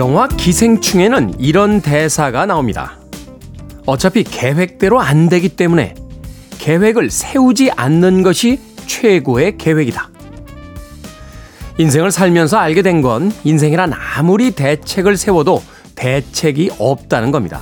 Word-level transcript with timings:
영화 0.00 0.26
기생충에는 0.28 1.34
이런 1.38 1.82
대사가 1.82 2.46
나옵니다. 2.46 2.92
어차피 3.84 4.24
계획대로 4.24 4.98
안 4.98 5.28
되기 5.28 5.50
때문에 5.50 5.94
계획을 6.58 7.10
세우지 7.10 7.72
않는 7.72 8.22
것이 8.22 8.58
최고의 8.86 9.58
계획이다. 9.58 10.08
인생을 11.76 12.10
살면서 12.12 12.56
알게 12.56 12.80
된 12.80 13.02
건 13.02 13.30
인생이란 13.44 13.92
아무리 13.92 14.52
대책을 14.52 15.18
세워도 15.18 15.62
대책이 15.96 16.70
없다는 16.78 17.30
겁니다. 17.30 17.60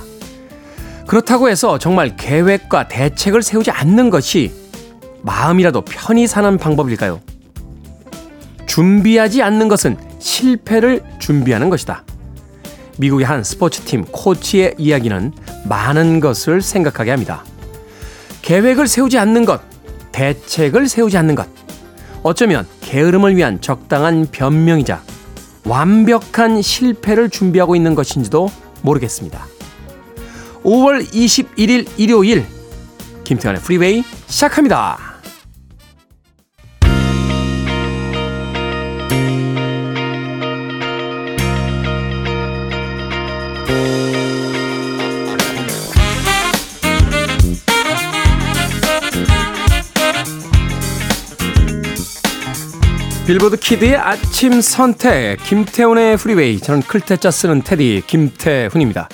그렇다고 1.07 1.49
해서 1.49 1.77
정말 1.77 2.15
계획과 2.15 2.87
대책을 2.87 3.41
세우지 3.41 3.69
않는 3.71 4.09
것이 4.09 4.53
마음이라도 5.23 5.81
편히 5.81 6.25
사는 6.25 6.57
방법일까요? 6.57 7.19
준비하지 8.65 9.41
않는 9.41 9.67
것은 9.67 9.97
실패를 10.19 11.03
준비하는 11.19 11.69
것이다. 11.69 12.05
미국의 12.99 13.25
한 13.25 13.43
스포츠팀 13.43 14.05
코치의 14.11 14.75
이야기는 14.77 15.31
많은 15.65 16.19
것을 16.19 16.61
생각하게 16.61 17.11
합니다. 17.11 17.43
계획을 18.41 18.87
세우지 18.87 19.17
않는 19.17 19.45
것, 19.45 19.61
대책을 20.11 20.87
세우지 20.87 21.17
않는 21.17 21.35
것. 21.35 21.47
어쩌면 22.23 22.67
게으름을 22.81 23.37
위한 23.37 23.61
적당한 23.61 24.27
변명이자 24.29 25.01
완벽한 25.63 26.61
실패를 26.61 27.29
준비하고 27.29 27.75
있는 27.75 27.95
것인지도 27.95 28.51
모르겠습니다. 28.81 29.45
5월 30.63 31.05
21일 31.05 31.87
일요일 31.95 32.45
김태환의 33.23 33.61
프리웨이 33.61 34.03
시작합니다. 34.27 35.08
빌보드 53.29 53.57
키드의 53.57 53.95
아침 53.95 54.59
선택 54.59 55.37
김태훈의 55.43 56.17
프리웨이 56.17 56.59
저는 56.59 56.81
클테짜 56.81 57.29
쓰는 57.29 57.61
테디 57.61 58.01
김태훈입니다. 58.07 59.07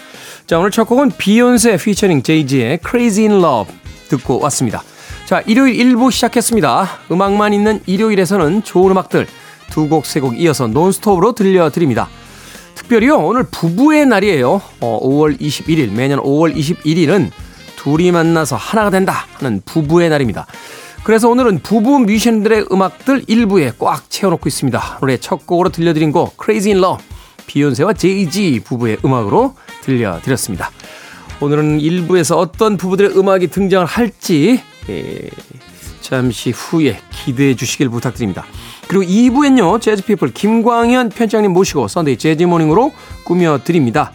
자 0.47 0.57
오늘 0.57 0.72
첫 0.72 0.85
곡은 0.85 1.11
비욘세 1.17 1.75
피처링 1.75 2.23
제이지의 2.23 2.80
Crazy 2.81 3.30
in 3.30 3.44
Love 3.44 3.75
듣고 4.07 4.39
왔습니다. 4.39 4.83
자 5.25 5.44
일요일 5.45 5.75
1부 5.75 6.13
시작했습니다. 6.13 6.99
음악만 7.11 7.52
있는 7.53 7.81
일요일에서는 7.85 8.63
좋은 8.63 8.91
음악들 8.91 9.27
두 9.72 9.89
곡 9.89 10.05
세 10.05 10.22
곡 10.22 10.39
이어서 10.39 10.67
논스톱으로 10.67 11.33
들려드립니다. 11.35 12.07
특별히요 12.75 13.18
오늘 13.18 13.44
부부의 13.44 14.06
날이에요. 14.06 14.62
어, 14.79 15.00
5월 15.03 15.38
21일 15.41 15.91
매년 15.91 16.22
5월 16.22 16.56
21일은 16.56 17.31
둘이 17.75 18.13
만나서 18.13 18.56
하나가 18.56 18.89
된다 18.91 19.25
하는 19.34 19.62
부부의 19.66 20.07
날입니다. 20.07 20.47
그래서 21.05 21.29
오늘은 21.29 21.59
부부 21.59 21.99
뮤지션들의 21.99 22.66
음악들 22.71 23.25
일부에 23.27 23.71
꽉 23.77 24.09
채워놓고 24.09 24.49
있습니다. 24.49 24.97
노래 25.01 25.17
첫 25.17 25.45
곡으로 25.45 25.69
들려드린 25.69 26.11
곡 26.11 26.35
Crazy 26.43 26.73
in 26.73 26.83
Love 26.83 27.05
비욘세와 27.45 27.93
제이지 27.93 28.61
부부의 28.66 28.97
음악으로 29.05 29.53
들려드렸습니다. 29.83 30.71
오늘은 31.41 31.79
일부에서 31.79 32.39
어떤 32.39 32.77
부부들의 32.77 33.15
음악이 33.19 33.49
등장을 33.49 33.85
할지 33.85 34.59
예, 34.89 35.29
잠시 36.01 36.49
후에 36.49 36.99
기대해 37.11 37.55
주시길 37.55 37.89
부탁드립니다. 37.89 38.44
그리고 38.88 39.03
2부엔요 39.03 39.79
재즈피플 39.79 40.33
김광현 40.33 41.09
편집장님 41.09 41.51
모시고 41.51 41.88
Sunday 41.88 42.17
Jazz 42.17 42.37
Morning으로 42.37 42.91
꾸며드립니다. 43.25 44.11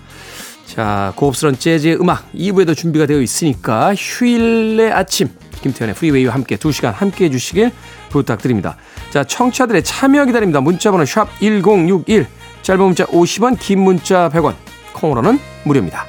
자 0.66 1.12
고급스러운 1.14 1.56
재즈의 1.56 2.00
음악 2.00 2.32
2부에도 2.32 2.76
준비가 2.76 3.06
되어 3.06 3.20
있으니까 3.20 3.94
휴일의 3.94 4.90
아침 4.92 5.28
김태훈의 5.62 5.94
프리웨이와 5.94 6.34
함께 6.34 6.56
2시간 6.56 6.92
함께 6.92 7.26
해주시길 7.26 7.70
부탁드립니다. 8.10 8.76
자, 9.10 9.24
청취자들의 9.24 9.82
참여 9.82 10.24
기다립니다. 10.26 10.60
문자번호 10.60 11.04
샵 11.04 11.28
1061, 11.40 12.26
짧은 12.62 12.84
문자 12.84 13.06
50원, 13.06 13.58
긴 13.58 13.80
문자 13.80 14.28
100원, 14.28 14.54
콩으로는 14.92 15.38
무료입니다. 15.64 16.04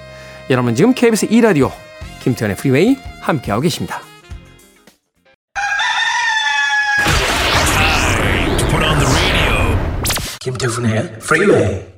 여러분 0.49 0.75
지금 0.75 0.93
KBS 0.93 1.27
2라디오 1.27 1.71
김태훈의 2.21 2.57
프리웨이 2.57 2.97
함께하고 3.21 3.61
계십니다. 3.61 4.01
김태훈의 10.41 11.19
프리웨이 11.19 11.90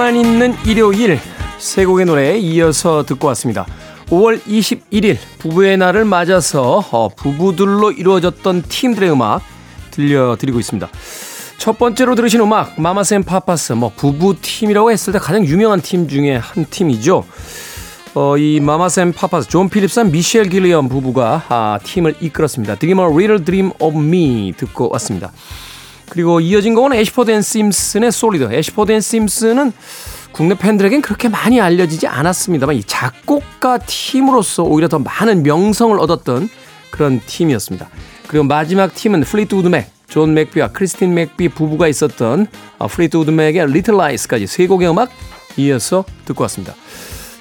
음악만 0.00 0.16
있는 0.16 0.54
일요일 0.64 1.20
세 1.58 1.84
곡의 1.84 2.06
노래에 2.06 2.38
이어서 2.38 3.04
듣고 3.04 3.26
왔습니다. 3.28 3.66
5월 4.06 4.40
21일 4.40 5.18
부부의 5.38 5.76
날을 5.76 6.06
맞아서 6.06 6.82
어, 6.90 7.10
부부들로 7.10 7.90
이루어졌던 7.90 8.62
팀들의 8.62 9.12
음악 9.12 9.42
들려드리고 9.90 10.58
있습니다. 10.58 10.88
첫 11.58 11.78
번째로 11.78 12.14
들으신 12.14 12.40
음악 12.40 12.80
Mamas 12.80 13.08
and 13.08 13.24
Papas 13.24 13.74
뭐 13.74 13.92
부부 13.94 14.36
팀이라고 14.40 14.90
했을 14.90 15.12
때 15.12 15.18
가장 15.18 15.44
유명한 15.44 15.82
팀 15.82 16.08
중에 16.08 16.36
한 16.36 16.64
팀이죠. 16.64 17.26
어, 18.14 18.38
이 18.38 18.58
Mamas 18.58 18.92
and 18.92 19.12
Papas 19.12 19.48
존 19.48 19.68
필립스 19.68 20.00
미셸 20.00 20.48
길리엄 20.48 20.88
부부가 20.88 21.44
아, 21.50 21.78
팀을 21.82 22.14
이끌었습니다. 22.20 22.76
A 22.82 22.90
Little 22.90 23.44
Dream 23.44 23.72
of 23.78 23.98
Me 23.98 24.54
듣고 24.56 24.88
왔습니다. 24.92 25.30
그리고 26.10 26.40
이어진 26.40 26.74
곡은 26.74 26.92
애쉬포드 26.92 27.30
앤 27.30 27.40
심슨의 27.40 28.12
Solid. 28.12 28.52
애쉬포드 28.52 28.92
앤 28.92 29.00
심슨은 29.00 29.72
국내 30.32 30.54
팬들에겐 30.54 31.02
그렇게 31.02 31.28
많이 31.28 31.60
알려지지 31.60 32.06
않았습니다만 32.06 32.76
이 32.76 32.84
작곡가 32.84 33.78
팀으로서 33.78 34.64
오히려 34.64 34.88
더 34.88 34.98
많은 34.98 35.42
명성을 35.42 35.98
얻었던 35.98 36.48
그런 36.90 37.20
팀이었습니다. 37.24 37.88
그리고 38.26 38.44
마지막 38.44 38.94
팀은 38.94 39.22
플리트우드 39.22 39.68
맥, 39.68 39.90
존 40.08 40.34
맥비와 40.34 40.68
크리스틴 40.68 41.14
맥비 41.14 41.48
부부가 41.48 41.88
있었던 41.88 42.46
어, 42.78 42.86
플리트우드 42.86 43.30
맥의 43.30 43.72
Little 43.72 43.96
Lies까지 43.96 44.46
세 44.46 44.66
곡의 44.66 44.90
음악 44.90 45.10
이어서 45.56 46.04
듣고 46.26 46.42
왔습니다. 46.42 46.74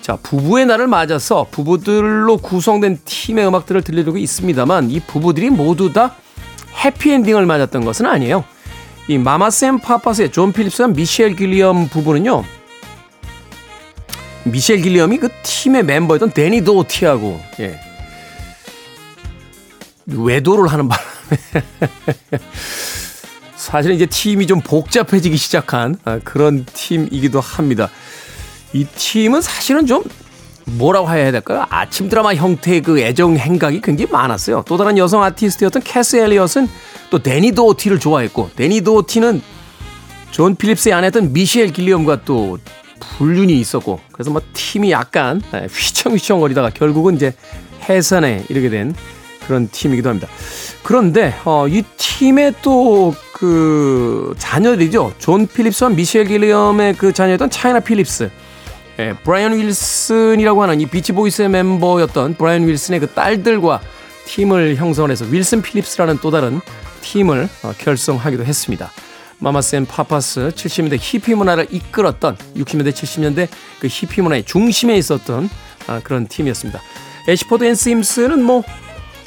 자, 0.01 0.16
부부의 0.16 0.66
날을 0.66 0.88
맞아서 0.88 1.45
부부들로 1.51 2.38
구성된 2.38 3.00
팀의 3.06 3.48
음악들을 3.48 3.83
들려주고 3.83 4.18
있습니다만 4.18 4.89
이 4.89 5.00
부부들이 5.00 5.51
모두 5.51 5.94
다 5.94 6.16
해피엔딩을 6.83 7.45
맞았던 7.45 7.86
것은 7.86 8.07
아니에요. 8.07 8.44
이 9.09 9.17
Mamas 9.18 9.56
and 9.56 9.80
Papas의 9.80 10.31
존 10.31 10.53
필립스와 10.53 10.89
미셸 10.89 11.35
길리엄 11.35 11.89
부부는요. 11.89 12.45
미셸 14.44 14.77
길리엄이 14.77 15.17
그 15.17 15.29
팀의 15.41 15.83
멤버였던 15.83 16.31
데니 16.31 16.63
도티하고 16.63 17.41
예. 17.59 17.79
외도를 20.06 20.71
하는 20.71 20.88
바람에 20.88 21.07
사실은 23.57 23.95
이제 23.95 24.06
팀이 24.06 24.45
좀 24.45 24.61
복잡해지기 24.61 25.38
시작한 25.38 25.95
아, 26.06 26.19
그런 26.23 26.65
팀이기도 26.65 27.41
합니다. 27.41 27.89
이 28.73 28.85
팀은 28.85 29.41
사실은 29.41 29.88
좀 29.88 30.03
뭐라고 30.77 31.10
해야 31.10 31.31
될까요? 31.31 31.66
아침 31.69 32.10
드라마 32.10 32.33
형태의 32.33 32.81
그 32.81 33.00
애정 33.00 33.38
행각이 33.38 33.81
굉장히 33.81 34.12
많았어요. 34.12 34.63
또 34.68 34.77
다른 34.77 34.98
여성 34.98 35.24
아티스트였던 35.24 35.83
캐스 35.83 36.18
엘리엇은 36.18 36.68
또 37.10 37.19
데니 37.21 37.51
도티를 37.51 38.00
좋아했고 38.00 38.51
데니 38.56 38.81
도티는 38.81 39.42
존 40.31 40.56
필립스의 40.56 40.94
아내였던 40.94 41.33
미셸 41.33 41.74
길리엄과 41.74 42.24
또 42.24 42.57
불륜이 43.18 43.60
있었고 43.60 44.00
그래서 44.12 44.30
뭐 44.30 44.42
팀이 44.54 44.92
약간 44.92 45.42
네, 45.51 45.68
휘청휘청거리다가 45.69 46.69
결국은 46.71 47.16
이제 47.16 47.33
해산에 47.89 48.45
이르게 48.50 48.69
된 48.69 48.94
그런 49.48 49.69
팀이기도 49.71 50.10
합니다. 50.10 50.27
그런데 50.83 51.36
어, 51.45 51.68
이 51.68 51.83
팀의 51.98 52.56
또 52.62 53.13
그 53.39 54.36
자녀들이죠. 54.38 55.13
존 55.18 55.48
필립스와 55.48 55.92
미셸 55.92 56.25
길리엄의 56.25 56.95
그 56.95 57.13
자녀였던 57.13 57.50
차이나 57.50 57.80
필립스. 57.80 58.30
예, 59.00 59.13
브라이언 59.13 59.54
윌슨이라고 59.54 60.62
하는 60.62 60.81
이 60.81 60.86
비치보이스의 60.86 61.48
멤버였던 61.48 62.34
브라이언 62.34 62.68
윌슨의 62.68 63.00
그 63.00 63.07
딸들과 63.07 63.80
팀을 64.25 64.75
형성을 64.75 65.10
해서 65.10 65.25
윌슨 65.30 65.62
필립스라는 65.62 66.19
또 66.22 66.31
다른 66.31 66.60
팀을 67.01 67.48
어, 67.63 67.74
결성하기도 67.78 68.44
했습니다. 68.44 68.92
Mamas 69.38 69.68
and 69.68 69.86
Papas 69.86 70.51
70년대 70.54 70.98
히피 71.00 71.34
문화를 71.36 71.68
이끌었던 71.72 72.36
60년대 72.57 72.92
70년대 72.92 73.48
그 73.80 73.88
히피 73.90 74.22
문화의 74.22 74.44
중심에 74.44 74.98
있었던 74.98 75.50
아, 75.88 76.02
그런 76.04 76.28
팀이었습니다. 76.28 76.81
애쉬포드 77.30 77.63
앤 77.63 77.75
심슨은 77.75 78.44
뭐 78.44 78.63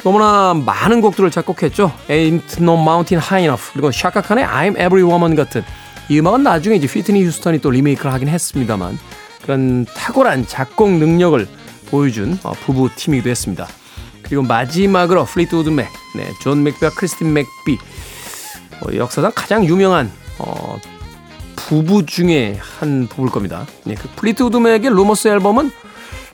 너무나 0.05 0.53
많은 0.53 1.01
곡들을 1.01 1.31
작곡했죠. 1.31 1.91
Ain't 2.09 2.61
No 2.61 2.75
Mountain 2.75 3.25
High 3.25 3.45
Enough 3.45 3.73
그리고 3.73 3.91
샤카 3.91 4.18
칸의 4.18 4.45
I'm 4.45 4.73
Every 4.73 5.03
Woman 5.03 5.35
같은 5.35 5.65
이 6.11 6.19
음악은 6.19 6.43
나중에 6.43 6.77
이제 6.77 6.87
휘트니 6.87 7.25
휴스턴이 7.25 7.61
또 7.61 7.71
리메이크를 7.71 8.13
하긴 8.13 8.29
했습니다만 8.29 8.99
그런 9.43 9.85
탁월한 9.85 10.47
작곡 10.47 10.91
능력을 10.93 11.47
보여준 11.91 12.39
어, 12.43 12.53
부부 12.53 12.91
팀이기도 12.97 13.31
했습니다. 13.31 13.67
그리고 14.23 14.43
마지막으로 14.43 15.25
플리트우드 15.25 15.69
맥, 15.69 15.89
네, 16.17 16.31
존 16.41 16.63
맥비와 16.63 16.93
크리스틴 16.97 17.33
맥비 17.33 17.79
어, 18.81 18.95
역사상 18.95 19.33
가장 19.35 19.65
유명한 19.65 20.11
어, 20.39 20.79
부부 21.57 22.07
중에 22.07 22.59
한 22.61 23.07
부부일 23.09 23.31
겁니다. 23.31 23.67
네, 23.85 23.95
그 23.95 24.09
플리트우드 24.17 24.57
맥의 24.57 24.91
Rumours 24.91 25.29
앨범은 25.29 25.71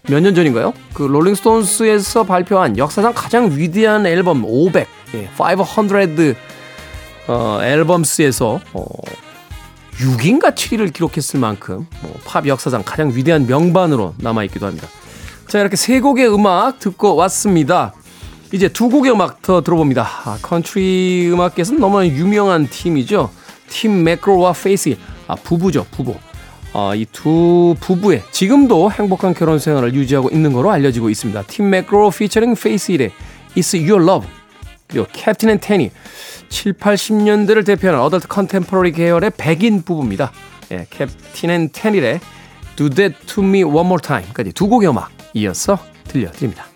몇 0.08 0.20
년 0.22 0.34
전인가요? 0.34 0.72
그 0.94 1.02
롤링스톤스에서 1.02 2.24
발표한 2.24 2.78
역사상 2.78 3.12
가장 3.14 3.54
위대한 3.56 4.06
앨범 4.06 4.42
500, 4.44 4.86
예, 5.14 5.28
500 5.38 6.36
어, 7.26 7.58
albums에서 7.62 8.60
어, 8.72 8.84
6인가 9.98 10.54
7위를 10.54 10.92
기록했을 10.92 11.40
만큼 11.40 11.86
뭐 12.02 12.18
팝 12.24 12.46
역사상 12.46 12.82
가장 12.84 13.10
위대한 13.14 13.46
명반으로 13.46 14.14
남아있기도 14.18 14.66
합니다. 14.66 14.86
자 15.48 15.60
이렇게 15.60 15.76
세 15.76 16.00
곡의 16.00 16.32
음악 16.32 16.78
듣고 16.78 17.16
왔습니다. 17.16 17.94
이제 18.52 18.68
두 18.68 18.88
곡의 18.88 19.12
음악 19.12 19.42
더 19.42 19.62
들어봅니다. 19.62 20.06
아, 20.24 20.38
컨트리 20.42 21.30
음악계에서는 21.32 21.80
너무나 21.80 22.06
유명한 22.06 22.66
팀이죠. 22.68 23.30
팀 23.68 24.04
맥그로와 24.04 24.52
페이스 24.52 24.83
힐 24.83 24.98
아, 25.26 25.34
부부죠 25.34 25.86
부부. 25.90 26.14
아, 26.74 26.94
이두 26.94 27.74
부부의 27.80 28.22
지금도 28.30 28.90
행복한 28.92 29.34
결혼 29.34 29.58
생활을 29.58 29.94
유지하고 29.94 30.28
있는 30.30 30.52
것으로 30.52 30.70
알려지고 30.70 31.10
있습니다. 31.10 31.42
팀 31.42 31.70
맥그로 31.70 32.10
피처링 32.10 32.54
페이스 32.54 32.85
힐의 32.85 33.10
It's 33.56 33.88
Your 33.90 34.02
Love 34.04 34.28
그리고 34.88 35.06
캡틴 35.12 35.50
앤 35.50 35.58
테닐 35.60 35.90
7, 36.48 36.72
80년대를 36.72 37.64
대표하는 37.64 38.00
adult 38.02 38.26
contemporary 38.28 38.92
계열의 38.92 39.32
백인 39.36 39.82
부부입니다. 39.82 40.32
예, 40.72 40.86
캡틴 40.90 41.50
앤 41.50 41.68
테닐의 41.70 42.20
Do 42.76 42.88
That 42.88 43.16
To 43.26 43.44
Me 43.44 43.62
One 43.62 43.86
More 43.86 44.00
Time까지 44.02 44.52
두 44.52 44.68
곡의 44.68 44.88
음악 44.88 45.10
이어서 45.34 45.78
들려드립니다. 46.04 46.66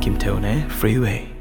김태훈의 0.00 0.66
Freeway 0.70 1.35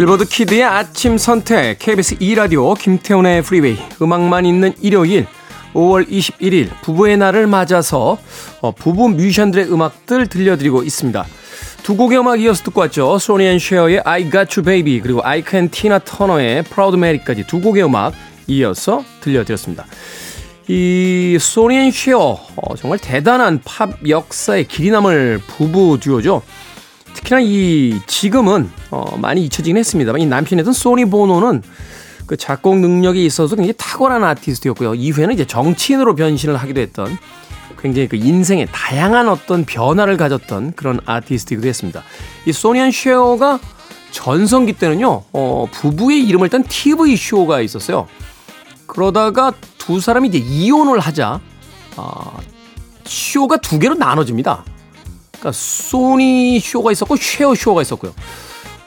빌보드 0.00 0.24
키드의 0.24 0.64
아침 0.64 1.18
선택 1.18 1.78
KBS 1.78 2.16
2라디오 2.20 2.74
김태훈의 2.78 3.42
프리웨이 3.42 3.76
음악만 4.00 4.46
있는 4.46 4.72
일요일 4.80 5.26
5월 5.74 6.08
21일 6.08 6.70
부부의 6.80 7.18
날을 7.18 7.46
맞아서 7.46 8.16
어, 8.62 8.70
부부 8.70 9.10
뮤지션들의 9.10 9.70
음악들 9.70 10.28
들려드리고 10.28 10.84
있습니다. 10.84 11.26
두 11.82 11.98
곡의 11.98 12.18
음악 12.18 12.40
이어서 12.40 12.64
듣고 12.64 12.80
왔죠. 12.80 13.18
소니 13.18 13.44
앤 13.44 13.58
쉐어의 13.58 14.00
I 14.06 14.30
Got 14.30 14.58
You 14.58 14.64
Babe 14.64 15.02
그리고 15.02 15.20
아이크 15.22 15.54
앤 15.58 15.68
티나 15.68 15.98
터너의 15.98 16.62
Proud 16.62 16.96
Mary까지 16.96 17.46
두 17.46 17.60
곡의 17.60 17.84
음악 17.84 18.14
이어서 18.46 19.04
들려드렸습니다. 19.20 19.84
이 20.68 21.36
소니 21.38 21.76
앤 21.76 21.90
쉐어 21.90 22.38
어, 22.56 22.76
정말 22.76 22.98
대단한 22.98 23.60
팝 23.62 24.08
역사에 24.08 24.66
길이 24.66 24.90
남을 24.90 25.42
부부 25.46 26.00
듀오죠. 26.00 26.40
특히나 27.14 27.40
이 27.40 28.00
지금은 28.06 28.70
어, 28.90 29.16
많이 29.18 29.44
잊혀지긴 29.44 29.76
했습니다만 29.76 30.20
이 30.20 30.26
남편이던 30.26 30.72
소니 30.72 31.06
보노는 31.06 31.62
그 32.26 32.36
작곡 32.36 32.78
능력이 32.78 33.24
있어서 33.26 33.56
굉장히 33.56 33.74
탁월한 33.76 34.22
아티스트였고요. 34.22 34.94
이후에는 34.94 35.34
이제 35.34 35.44
정치인으로 35.44 36.14
변신을 36.14 36.56
하기도 36.56 36.80
했던 36.80 37.18
굉장히 37.80 38.08
그 38.08 38.16
인생의 38.16 38.68
다양한 38.70 39.28
어떤 39.28 39.64
변화를 39.64 40.16
가졌던 40.16 40.74
그런 40.76 41.00
아티스트이기도 41.06 41.66
했습니다. 41.66 42.02
이 42.46 42.52
소니안 42.52 42.90
쉐어가 42.92 43.58
전성기 44.10 44.74
때는요, 44.74 45.22
어, 45.32 45.66
부부의 45.70 46.24
이름을 46.28 46.48
딴 46.48 46.62
TV 46.64 47.16
쇼가 47.16 47.60
있었어요. 47.60 48.06
그러다가 48.86 49.52
두 49.78 50.00
사람이 50.00 50.28
이제 50.28 50.38
이혼을 50.38 50.98
하자, 50.98 51.40
아, 51.96 52.38
쇼가 53.04 53.58
두 53.58 53.78
개로 53.78 53.94
나눠집니다. 53.94 54.64
그러니까 55.40 55.52
소니 55.52 56.60
쇼가 56.60 56.92
있었고 56.92 57.16
쉐어 57.16 57.54
쇼가 57.54 57.82
있었고요. 57.82 58.12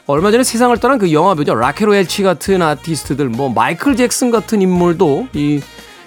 얼마 0.06 0.32
전에 0.32 0.44
세상을 0.44 0.76
떠난 0.78 1.00
그 1.00 1.12
영화 1.12 1.34
배우죠. 1.34 1.56
라켈 1.56 1.96
웰치 1.96 2.24
같은 2.24 2.62
아티스트들, 2.62 3.30
뭐 3.30 3.50
마이클 3.50 3.96
잭슨 3.96 4.32
같은 4.32 4.62
인물도 4.62 5.28
이 5.34 5.62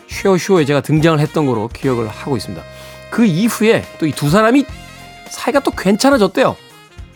쉐어 0.09 0.39
쇼에 0.39 0.65
제가 0.65 0.83
등장을 0.83 1.19
했던 1.19 1.47
거로 1.47 1.69
기억을 1.69 2.07
하고 2.09 2.37
있습니다. 2.37 2.63
그 3.11 3.25
이후에 3.25 3.85
또 3.99 4.07
이 4.07 4.13
두 4.13 4.31
사람이 4.31 4.65
사이가 5.31 5.61
또 5.61 5.71
괜찮아졌대요. 5.73 6.57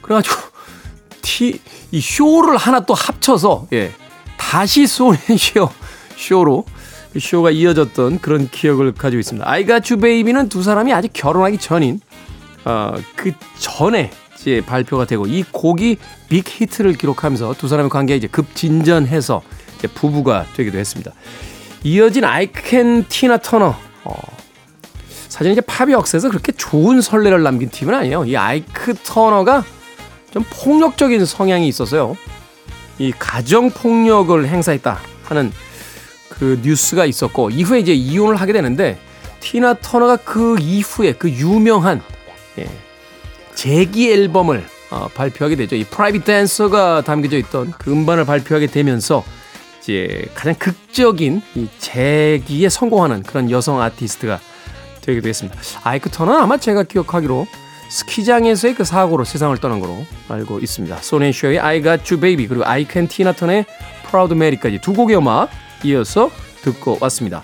그래가지고 0.02 0.36
티, 1.22 1.60
이 1.92 2.00
쇼를 2.00 2.56
하나 2.56 2.80
또 2.80 2.94
합쳐서 2.94 3.68
예 3.72 3.92
다시 4.36 4.86
소니 4.86 5.18
쇼 5.38 5.68
쇼로 6.16 6.64
쇼가 7.18 7.50
이어졌던 7.50 8.20
그런 8.20 8.48
기억을 8.48 8.92
가지고 8.92 9.20
있습니다. 9.20 9.48
아이가 9.48 9.80
주 9.80 9.98
베이비는 9.98 10.48
두 10.48 10.62
사람이 10.62 10.92
아직 10.92 11.12
결혼하기 11.12 11.58
전인 11.58 12.00
어, 12.64 12.94
그 13.16 13.32
전에 13.58 14.10
이제 14.38 14.62
발표가 14.64 15.04
되고 15.04 15.26
이 15.26 15.42
곡이 15.42 15.98
빅 16.28 16.44
히트를 16.48 16.94
기록하면서 16.94 17.54
두 17.54 17.68
사람의 17.68 17.90
관계가 17.90 18.16
이제 18.16 18.26
급진전해서 18.26 19.42
이제 19.78 19.88
부부가 19.88 20.46
되기도 20.56 20.78
했습니다. 20.78 21.12
이어진 21.84 22.24
아이켄 22.24 23.06
티나 23.08 23.38
터너. 23.38 23.74
어, 24.04 24.14
사실 25.28 25.52
이제 25.52 25.60
팝 25.60 25.90
역사에서 25.90 26.28
그렇게 26.28 26.52
좋은 26.52 27.00
선례를 27.00 27.42
남긴 27.42 27.70
팀은 27.70 27.94
아니에요. 27.94 28.24
이 28.24 28.36
아이크 28.36 28.94
터너가 28.94 29.64
좀 30.32 30.44
폭력적인 30.50 31.24
성향이 31.24 31.68
있어서요. 31.68 32.16
이 32.98 33.12
가정 33.18 33.70
폭력을 33.70 34.46
행사했다 34.46 34.98
하는 35.24 35.52
그 36.28 36.60
뉴스가 36.62 37.06
있었고 37.06 37.50
이후에 37.50 37.80
이제 37.80 37.92
이혼을 37.92 38.36
하게 38.36 38.52
되는데 38.52 38.98
티나 39.40 39.74
터너가 39.74 40.16
그 40.16 40.56
이후에 40.60 41.12
그 41.12 41.30
유명한 41.30 42.02
예, 42.60 42.70
재기 43.54 44.10
앨범을 44.12 44.64
어, 44.90 45.08
발표하게 45.14 45.56
되죠. 45.56 45.76
이 45.76 45.84
Private 45.84 46.24
Dancer가 46.24 47.02
담겨져 47.02 47.36
있던 47.38 47.72
그 47.78 47.92
음반을 47.92 48.24
발표하게 48.24 48.66
되면서 48.66 49.24
이제 49.80 50.26
가장 50.34 50.54
극적인 50.54 51.42
이 51.54 51.68
재기에 51.78 52.68
성공하는 52.68 53.22
그런 53.22 53.50
여성 53.50 53.80
아티스트가 53.80 54.40
되기도 55.00 55.28
했습니다. 55.28 55.58
아이크 55.84 56.10
터너는 56.10 56.34
아마 56.34 56.58
제가 56.58 56.82
기억하기로 56.82 57.46
스키장에서의 57.88 58.74
그 58.74 58.84
사고로 58.84 59.24
세상을 59.24 59.56
떠난 59.58 59.80
거로 59.80 60.04
알고 60.28 60.58
있습니다. 60.60 60.98
소니 60.98 61.15
앤 61.15 61.28
셰어의 61.28 61.58
I 61.58 61.82
Got 61.82 62.14
You 62.14 62.20
Baby 62.20 62.46
그리고 62.46 62.64
아이크 62.64 62.98
앤 62.98 63.08
티나 63.08 63.32
터너의 63.32 63.64
Proud 64.08 64.34
Mary까지 64.34 64.80
두 64.80 64.92
곡의 64.92 65.16
음악 65.16 65.50
이어서 65.84 66.30
듣고 66.62 66.98
왔습니다. 67.00 67.42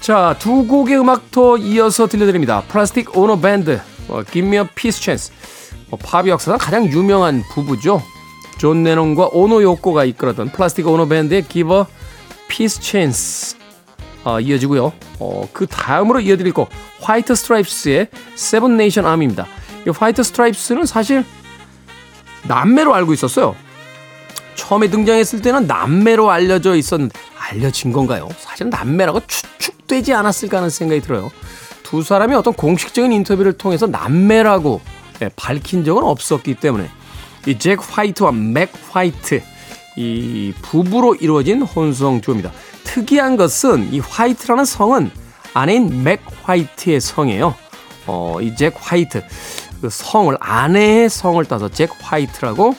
자, 0.00 0.34
두 0.38 0.66
곡의 0.66 0.98
음악 0.98 1.30
더 1.30 1.56
이어서 1.56 2.06
들려드립니다. 2.06 2.62
플라스틱 2.62 3.16
오노 3.16 3.38
밴드 3.40 3.80
어, 4.10 4.22
Give 4.24 4.46
Peace 4.46 4.58
a 4.58 5.00
Chance. 5.00 5.32
어, 5.90 5.96
팝 5.96 6.26
역사상 6.26 6.58
가장 6.58 6.86
유명한 6.86 7.42
부부죠. 7.52 8.02
존 8.58 8.82
레논과 8.82 9.30
오노 9.32 9.62
요코가 9.62 10.04
이끌었던 10.04 10.52
플라스틱 10.52 10.86
오노 10.86 11.06
밴드의 11.06 11.44
Give 11.48 11.60
Peace 11.60 11.74
a 11.74 12.82
Chance. 12.82 13.58
어, 14.24 14.38
이어지고요. 14.40 14.92
어, 15.18 15.48
그 15.52 15.66
다음으로 15.66 16.20
이어드릴 16.20 16.52
곡 16.52 16.68
화이트 17.00 17.34
스트라이프스의 17.34 18.08
Seven 18.34 18.76
Nation 18.76 19.06
Army입니다. 19.06 19.46
이 19.86 19.90
화이트 19.90 20.22
스트라이프스는 20.22 20.84
사실 20.84 21.24
남매로 22.46 22.94
알고 22.94 23.14
있었어요. 23.14 23.56
처음에 24.54 24.90
등장했을 24.90 25.40
때는 25.40 25.66
남매로 25.66 26.30
알려져 26.30 26.74
있었는데 26.74 27.18
알려진 27.38 27.92
건가요? 27.92 28.28
사실은 28.38 28.70
남매라고 28.70 29.20
추측되지 29.26 30.12
않았을까 30.12 30.58
하는 30.58 30.68
생각이 30.68 31.00
들어요. 31.00 31.30
두 31.90 32.02
사람이 32.04 32.34
어떤 32.36 32.54
공식적인 32.54 33.10
인터뷰를 33.10 33.52
통해서 33.54 33.86
남매라고 33.86 34.80
네, 35.18 35.28
밝힌 35.34 35.84
적은 35.84 36.04
없었기 36.04 36.54
때문에 36.54 36.88
이 37.46 37.58
잭 37.58 37.80
화이트와 37.82 38.30
맥 38.32 38.70
화이트 38.90 39.42
이 39.96 40.52
부부로 40.62 41.14
이루어진 41.16 41.62
혼성 41.62 42.20
듀오입니다. 42.20 42.52
특이한 42.84 43.36
것은 43.36 43.92
이 43.92 43.98
화이트라는 43.98 44.64
성은 44.64 45.10
아내인 45.52 46.04
맥 46.04 46.20
화이트의 46.44 47.00
성이에요. 47.00 47.54
어, 48.06 48.38
이 48.40 48.54
잭 48.54 48.74
화이트 48.78 49.22
그 49.80 49.88
성을 49.90 50.36
아내의 50.38 51.08
성을 51.10 51.42
따서 51.46 51.68
잭 51.68 51.90
화이트라고 52.00 52.76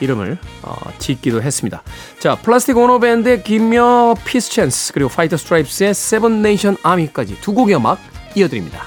이름을 0.00 0.38
어, 0.62 0.76
짓기도 0.98 1.42
했습니다. 1.42 1.82
자, 2.20 2.36
플라스틱 2.36 2.76
오노 2.76 3.00
밴드의 3.00 3.42
Give 3.42 4.14
Peace 4.24 4.50
a 4.52 4.58
Chance 4.58 4.92
그리고 4.92 5.08
화이트 5.10 5.36
스트라이프스의 5.36 5.94
Seven 5.94 6.42
Nation 6.42 6.76
Army까지 6.82 7.40
두 7.40 7.54
곡의 7.54 7.76
음악 7.76 7.98
이어드립니다. 8.34 8.82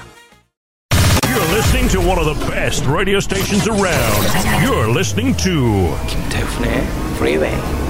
You're 1.22 1.52
listening 1.52 1.90
to 1.92 2.00
one 2.00 2.18
of 2.18 2.26
the 2.26 2.50
best 2.50 2.86
radio 2.88 3.18
stations 3.18 3.68
around. 3.68 4.26
You're 4.64 4.90
listening 4.90 5.36
to 5.42 5.94
김태훈의 6.06 6.86
Freeway. 7.16 7.86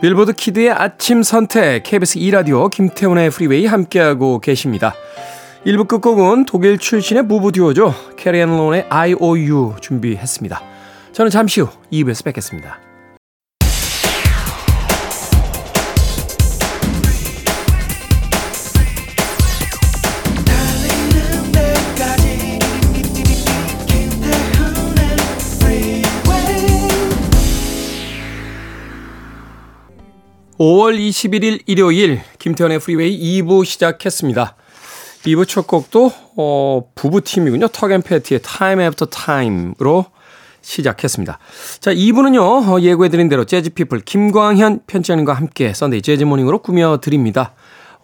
빌보드 0.00 0.34
키드의 0.34 0.70
아침 0.72 1.22
선택 1.22 1.82
KBS 1.82 2.18
2 2.18 2.30
라디오 2.30 2.68
김태훈의 2.68 3.30
프리웨이 3.30 3.66
함께하고 3.66 4.40
계십니다. 4.40 4.94
1부 5.64 5.88
끝곡은 5.88 6.44
독일 6.44 6.78
출신의 6.78 7.24
부부 7.24 7.50
듀오죠. 7.50 7.94
캐리 8.16 8.36
앤 8.36 8.48
론의 8.48 8.86
IOU 8.88 9.76
준비했습니다. 9.80 10.62
저는 11.12 11.30
잠시 11.30 11.60
후 11.60 11.68
2부에서 11.90 12.24
뵙겠습니다. 12.24 12.85
5월 30.58 30.98
21일 30.98 31.62
일요일 31.66 32.20
김태훈의 32.38 32.78
프리웨이 32.78 33.42
2부 33.42 33.64
시작했습니다. 33.64 34.56
2부 35.24 35.46
첫 35.46 35.66
곡도 35.66 36.12
어, 36.36 36.82
부부팀이군요. 36.94 37.68
턱 37.68 37.89
앤 37.89 38.04
패티의 38.04 38.40
Time 38.42 38.82
After 38.84 39.10
Time으로 39.10 40.06
시작했습니다. 40.62 41.38
자, 41.80 41.92
2부는요. 41.92 42.40
어, 42.40 42.80
예고해드린 42.80 43.28
대로 43.28 43.44
재즈피플 43.44 44.00
김광현 44.00 44.80
편집장님과 44.86 45.34
함께 45.34 45.74
Sunday 45.74 46.02
Jazz 46.02 46.17
Morning으로 46.17 46.60
꾸며드립니다. 46.62 47.52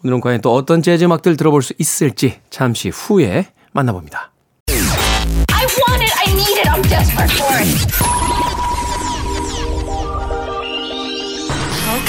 오늘은 0.05 0.21
과연 0.21 0.41
또 0.43 0.55
어떤 0.55 0.83
재즈 0.83 1.05
음악들 1.05 1.37
들어볼 1.37 1.63
수 1.63 1.73
있을지 1.79 2.41
잠시 2.51 2.91
후에 2.91 3.47
만나봅니다. 3.73 4.31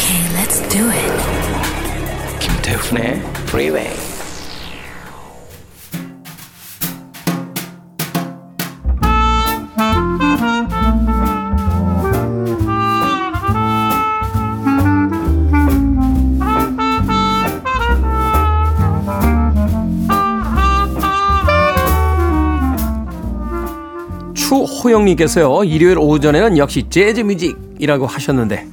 Okay, 0.04 0.24
let's 0.36 0.60
do 0.68 0.90
it. 0.92 1.12
김태훈의 2.42 3.22
Freeway. 3.48 3.90
추호영님께서요, 24.36 25.64
일요일 25.64 25.98
오전에는 25.98 26.58
역시 26.58 26.84
재즈 26.90 27.22
뮤직이라고 27.22 28.06
하셨는데, 28.06 28.68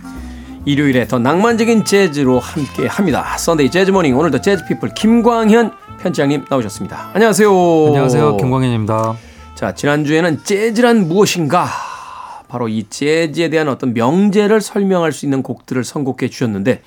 일요일에 0.67 1.09
더 1.09 1.19
낭만적인 1.19 1.85
재즈로 1.85 2.38
함께 2.38 2.87
합니다. 2.87 3.37
Sunday 3.38 3.71
Jazz 3.71 3.90
Morning, 3.93 4.17
오늘도 4.17 4.43
재즈 4.43 4.67
피플 4.67 4.90
김광현 4.95 5.73
편집장님 6.00 6.47
나오셨습니다. 6.50 7.11
안녕하세요. 7.14 7.50
안녕하세요. 7.87 8.37
김광현입니다. 8.37 9.17
자, 9.55 9.75
지난주에는 9.75 10.45
재즈란 10.45 11.09
무엇인가? 11.09 11.67
바로 12.49 12.69
이 12.69 12.87
재즈에 12.90 13.49
대한 13.49 13.69
어떤 13.69 13.95
명제를 13.95 14.61
설명할 14.61 15.12
수 15.12 15.25
있는 15.25 15.43
곡들을 15.43 15.83
선곡해 15.83 16.29
주셨는데, 16.29 16.83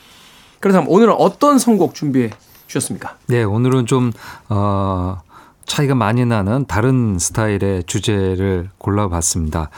그렇다면 0.60 0.88
오늘은 0.90 1.14
어떤 1.18 1.58
선곡 1.58 1.96
준비해 1.96 2.30
주셨습니까? 2.68 3.18
네, 3.28 3.44
오늘은 3.44 3.86
좀, 3.88 4.12
어, 4.50 5.22
차이가 5.66 5.96
많이 5.96 6.26
나는 6.26 6.66
다른 6.68 7.18
스타일의 7.20 7.84
주제를 7.86 8.70
골라봤습니다. 8.78 9.70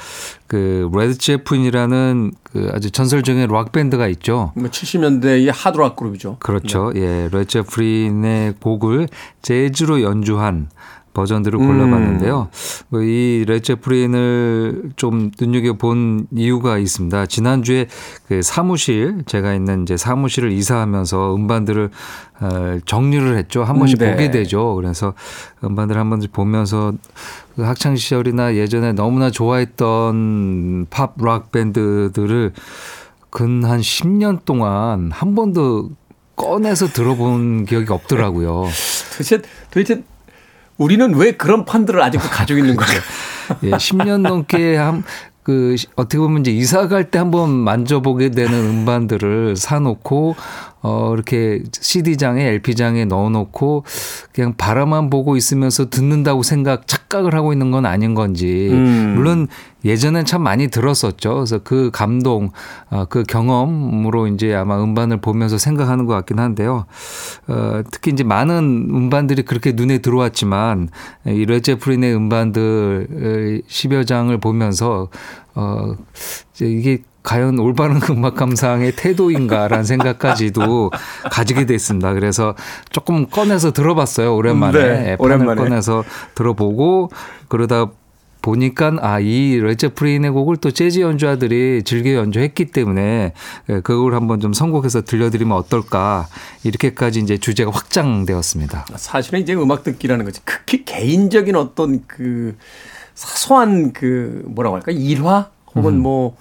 그, 0.47 0.89
레드 0.93 1.17
제플린이라는 1.17 2.31
그 2.43 2.69
아주 2.73 2.91
전설적인 2.91 3.47
락 3.47 3.71
밴드가 3.71 4.07
있죠. 4.09 4.53
70년대의 4.55 5.45
뭐 5.45 5.53
하드락 5.53 5.95
그룹이죠. 5.95 6.37
그렇죠. 6.39 6.91
예, 6.95 7.29
레드 7.31 7.45
제플린의 7.45 8.55
곡을 8.61 9.07
재즈로 9.41 10.01
연주한 10.01 10.69
버전들을 11.15 11.59
음. 11.59 11.65
골라봤는데요. 11.65 12.49
뭐 12.89 13.45
이 13.47 13.55
레드 13.55 13.95
제플린을 13.95 14.91
좀 14.95 15.31
눈여겨본 15.39 16.27
이유가 16.35 16.77
있습니다. 16.77 17.25
지난주에 17.25 17.87
그 18.27 18.43
사무실, 18.43 19.23
제가 19.25 19.55
있는 19.55 19.81
이제 19.83 19.97
사무실을 19.97 20.51
이사하면서 20.51 21.35
음반들을 21.35 21.89
어, 22.41 22.77
정리를 22.85 23.37
했죠. 23.37 23.63
한 23.63 23.79
번씩 23.79 23.97
네. 23.97 24.11
보게 24.11 24.29
되죠. 24.29 24.75
그래서 24.75 25.13
음반들 25.63 25.97
한 25.97 26.09
번씩 26.09 26.31
보면서 26.33 26.93
그 27.55 27.63
학창 27.63 27.95
시절이나 27.95 28.55
예전에 28.55 28.91
너무나 28.91 29.31
좋아했던 29.31 30.87
팝 30.89 31.15
락 31.21 31.51
밴드들을 31.51 32.51
근 33.29 33.63
한 33.63 33.79
10년 33.79 34.45
동안 34.45 35.11
한 35.11 35.35
번도 35.35 35.91
꺼내서 36.35 36.87
들어본 36.87 37.65
기억이 37.65 37.91
없더라고요. 37.91 38.65
도대체, 39.11 39.41
도대체 39.71 40.03
우리는 40.77 41.13
왜 41.15 41.31
그런 41.31 41.65
판들을 41.65 42.01
아직도 42.01 42.27
가지고 42.29 42.59
있는 42.59 42.75
거죠? 42.75 42.93
예, 43.63 43.71
10년 43.71 44.21
넘게 44.21 44.75
한, 44.75 45.03
그, 45.43 45.75
어떻게 45.95 46.17
보면 46.17 46.41
이제 46.41 46.51
이사 46.51 46.87
갈 46.87 47.09
때 47.11 47.19
한번 47.19 47.51
만져보게 47.51 48.31
되는 48.31 48.53
음반들을 48.53 49.55
사놓고, 49.55 50.35
어, 50.87 51.15
이렇게 51.15 51.63
CD장에, 51.71 52.43
LP장에 52.43 53.05
넣어놓고, 53.05 53.85
그냥 54.31 54.53
바라만 54.55 55.09
보고 55.09 55.35
있으면서 55.35 55.89
듣는다고 55.89 56.43
생각, 56.43 56.87
착각을 56.87 57.33
하고 57.33 57.53
있는 57.53 57.71
건 57.71 57.87
아닌 57.87 58.13
건지. 58.13 58.69
음. 58.71 59.13
물론 59.15 59.47
예전엔 59.83 60.25
참 60.25 60.43
많이 60.43 60.67
들었었죠. 60.67 61.33
그래서 61.33 61.59
그 61.63 61.89
감동, 61.91 62.51
어, 62.91 63.05
그 63.05 63.23
경험으로 63.23 64.27
이제 64.27 64.53
아마 64.53 64.81
음반을 64.83 65.21
보면서 65.21 65.57
생각하는 65.57 66.05
것 66.05 66.13
같긴 66.13 66.37
한데요. 66.37 66.85
어, 67.47 67.81
특히 67.91 68.11
이제 68.11 68.23
많은 68.23 68.89
음반들이 68.91 69.41
그렇게 69.41 69.71
눈에 69.71 69.97
들어왔지만 69.97 70.89
이 71.25 71.45
레제프린의 71.45 72.15
음반들 72.15 73.63
10여 73.67 74.05
장을 74.05 74.37
보면서 74.37 75.09
어, 75.55 75.95
이제 76.53 76.67
이게 76.67 77.01
과연 77.25 77.59
올바른 77.59 77.99
음악 78.11 78.35
감상의 78.35 78.95
태도인가라는 78.95 79.83
생각까지도 79.83 80.91
가지게 81.31 81.65
됐습니다. 81.65 82.13
그래서 82.13 82.55
조금 82.91 83.27
꺼내서 83.27 83.73
들어봤어요. 83.73 84.35
오랜만에. 84.35 84.79
네, 84.79 85.09
예, 85.09 85.15
오랜만에. 85.19 85.61
꺼내서 85.61 86.03
들어보고 86.35 87.09
그러다 87.49 87.87
보니까 88.41 88.95
아이 89.01 89.57
레제프린의 89.59 90.29
곡을 90.29 90.57
또 90.57 90.69
재즈 90.69 90.99
연주자들이 90.99 91.81
즐겨 91.83 92.13
연주했기 92.13 92.65
때문에 92.65 93.33
예, 93.69 93.79
그 93.81 93.97
곡을 93.97 94.13
한번 94.13 94.39
좀 94.39 94.53
선곡해서 94.53 95.01
들려드리면 95.01 95.57
어떨까 95.57 96.27
이렇게까지 96.63 97.21
이제 97.21 97.39
주제가 97.39 97.71
확장되었습니다. 97.71 98.85
사실은 98.97 99.41
이제 99.41 99.55
음악 99.55 99.83
듣기라는 99.83 100.25
것이 100.25 100.41
극히 100.45 100.85
개인적인 100.85 101.55
어떤 101.55 102.03
그 102.05 102.55
사소한 103.15 103.93
그 103.93 104.43
뭐라고 104.45 104.75
할까 104.75 104.91
일화 104.91 105.49
혹은 105.73 105.99
뭐 105.99 106.37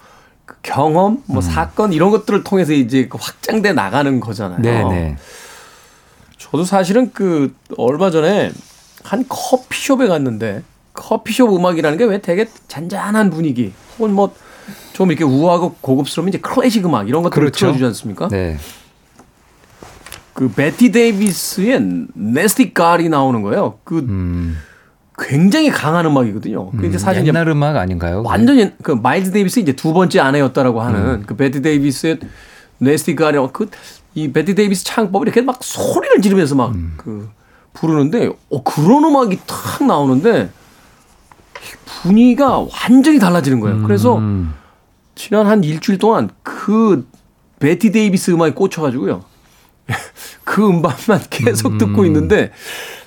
그 0.47 0.57
경험, 0.63 1.23
뭐 1.27 1.41
사건 1.41 1.93
이런 1.93 2.11
것들을 2.11 2.45
통해서 2.45 2.73
이제 2.73 3.09
그 3.09 3.19
확장돼 3.21 3.73
나가는 3.73 4.21
거잖아요. 4.21 4.61
네네. 4.61 5.17
저도 6.39 6.65
사실은 6.65 7.11
그 7.13 7.55
얼마 7.79 8.11
전에 8.11 8.53
한 9.03 9.25
커피숍에 9.29 10.07
갔는데 10.07 10.63
커피숍 10.93 11.55
음악이라는 11.55 11.99
게 11.99 12.05
왜 12.05 12.21
되게 12.21 12.47
잔잔한 12.69 13.31
분위기 13.31 13.73
혹은 13.99 14.13
뭐 14.15 14.33
좀 14.95 15.11
이렇게 15.11 15.25
우아하고 15.25 15.75
고급스러운 15.81 16.29
이제 16.29 16.39
클래식 16.39 16.87
음악 16.87 17.09
이런 17.09 17.23
것들을 17.23 17.41
그렇죠. 17.47 17.67
틀어주지 17.67 17.85
않습니까? 17.85 18.29
네. 18.29 18.57
그 20.33 20.49
베티 20.51 20.91
데이비스의 20.93 22.07
Nasty 22.15 22.73
Gal이 22.75 23.09
나오는 23.09 23.43
거예요. 23.43 23.79
그 23.85 23.99
음, 23.99 24.57
굉장히 25.19 25.71
강한 25.71 26.05
음악이거든요. 26.07 26.71
그 26.73 26.87
이제 26.87 26.99
사실 26.99 27.23
이제 27.23 27.29
옛날 27.29 27.49
음악 27.49 27.77
아닌가요? 27.77 28.23
완전 28.25 28.59
옛- 28.59 28.75
그 28.83 28.93
마일즈 28.93 29.31
데이비스 29.31 29.61
이제 29.61 29.73
두 29.73 29.93
번째 29.93 30.21
아내였다라고 30.21 30.81
하는 30.83 31.01
음. 31.01 31.23
그 31.27 31.37
베티 31.37 31.63
데이비스의 31.63 32.19
Nasty 32.79 33.15
Gal이 33.15 33.39
그 33.53 34.13
이 34.13 34.33
베티 34.33 34.55
데이비스 34.55 34.85
창법이 34.85 35.23
이렇게 35.25 35.41
막 35.41 35.59
소리를 35.63 36.21
지르면서 36.21 36.57
막 36.57 36.73
음. 36.75 36.95
그 36.97 37.29
부르는데 37.73 38.31
어 38.51 38.63
그런 38.65 39.05
음악이 39.05 39.39
탁 39.47 39.85
나오는데 39.87 40.51
분위기가 42.03 42.59
완전히 42.83 43.19
달라지는 43.19 43.61
거예요. 43.61 43.83
그래서 43.83 44.19
음, 44.19 44.53
지난 45.15 45.47
한 45.47 45.63
일주일 45.65 45.99
동안 45.99 46.29
그 46.43 47.07
베티 47.61 47.93
데이비스 47.93 48.33
음악에 48.33 48.53
꽂혀가지고요. 48.53 49.25
그 50.45 50.67
음반만 50.67 51.23
계속 51.31 51.79
듣고 51.79 52.05
있는데 52.07 52.51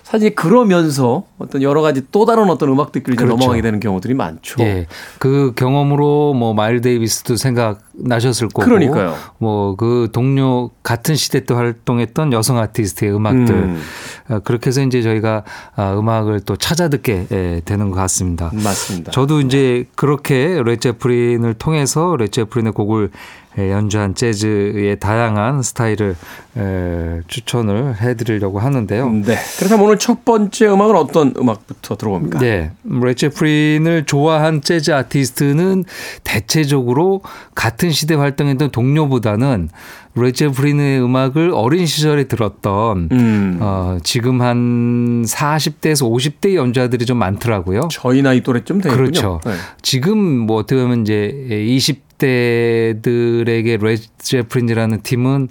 사실 0.09 0.33
그러면서 0.35 1.25
어떤 1.37 1.61
여러 1.61 1.81
가지 1.81 2.01
또 2.13 2.25
다른 2.25 2.49
어떤 2.49 2.69
음악들끼리 2.69 3.15
이제 3.15 3.25
그렇죠. 3.25 3.37
넘어가게 3.37 3.61
되는 3.61 3.81
경우들이 3.81 4.13
많죠. 4.13 4.63
예. 4.63 4.85
그 5.19 5.51
경험으로 5.57 6.33
뭐 6.33 6.53
마일 6.53 6.79
데이비스도 6.79 7.35
생각나셨을 7.35 8.47
거고. 8.47 8.63
그러니까요. 8.63 9.15
뭐 9.37 9.75
그 9.75 10.07
동료 10.13 10.71
같은 10.81 11.15
시대 11.15 11.43
때 11.43 11.53
활동했던 11.53 12.31
여성 12.31 12.57
아티스트의 12.57 13.13
음악들. 13.13 13.53
음. 13.53 13.81
어, 14.29 14.39
그렇게 14.39 14.67
해서 14.67 14.81
이제 14.81 15.01
저희가 15.01 15.43
아, 15.75 15.93
음악을 15.97 16.41
또 16.41 16.55
찾아 16.55 16.87
듣게 16.87 17.27
예, 17.31 17.61
되는 17.65 17.89
것 17.89 17.97
같습니다. 17.97 18.49
맞습니다. 18.53 19.11
저도 19.11 19.41
이제 19.41 19.85
그렇게 19.95 20.61
레제프린을 20.63 21.53
통해서 21.55 22.15
레제프린의 22.17 22.71
곡을 22.73 23.11
예, 23.13 23.46
연주한 23.57 24.13
재즈의 24.13 24.99
다양한 24.99 25.61
스타일을 25.61 26.15
에, 26.57 27.21
추천을 27.27 27.95
해드리려고 27.99 28.59
하는데요. 28.59 29.09
네. 29.09 29.35
그렇다면 29.57 29.85
오늘 29.85 29.97
첫 29.97 30.23
번째 30.25 30.67
음악은 30.67 30.95
어떤 30.95 31.33
음악부터 31.37 31.95
들어봅니까? 31.95 32.39
네. 32.39 32.71
레제프린을 32.83 34.05
좋아한 34.05 34.61
재즈 34.61 34.91
아티스트는 34.91 35.85
대체적으로 36.23 37.21
같은 37.55 37.91
시대 37.91 38.15
활동했던 38.15 38.71
동료보다는 38.71 39.69
레제프린의 40.15 41.01
음악을 41.01 41.51
어린 41.53 41.85
시절에 41.85 42.25
들었던 42.25 43.09
음. 43.11 43.57
어, 43.61 43.97
지금 44.03 44.41
한 44.41 45.23
40대에서 45.23 46.09
50대 46.09 46.55
연주자들이 46.55 47.05
좀 47.05 47.17
많더라고요. 47.17 47.87
저희 47.91 48.21
나이 48.21 48.41
또래쯤 48.41 48.81
되겠군요. 48.81 49.11
그렇죠. 49.11 49.39
네. 49.45 49.53
지금 49.81 50.17
뭐 50.17 50.57
어떻게 50.57 50.81
보면 50.81 51.01
이제 51.01 51.27
20 51.49 52.06
대들에게 52.17 53.77
레제프린이라는 53.77 55.01
팀은 55.01 55.49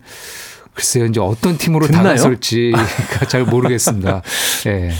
글쎄요, 0.75 1.07
이제 1.07 1.21
어떤 1.21 1.57
팀으로 1.57 1.87
듣나요? 1.87 2.03
다가설지가 2.05 3.27
잘 3.29 3.45
모르겠습니다. 3.45 4.23
예. 4.67 4.91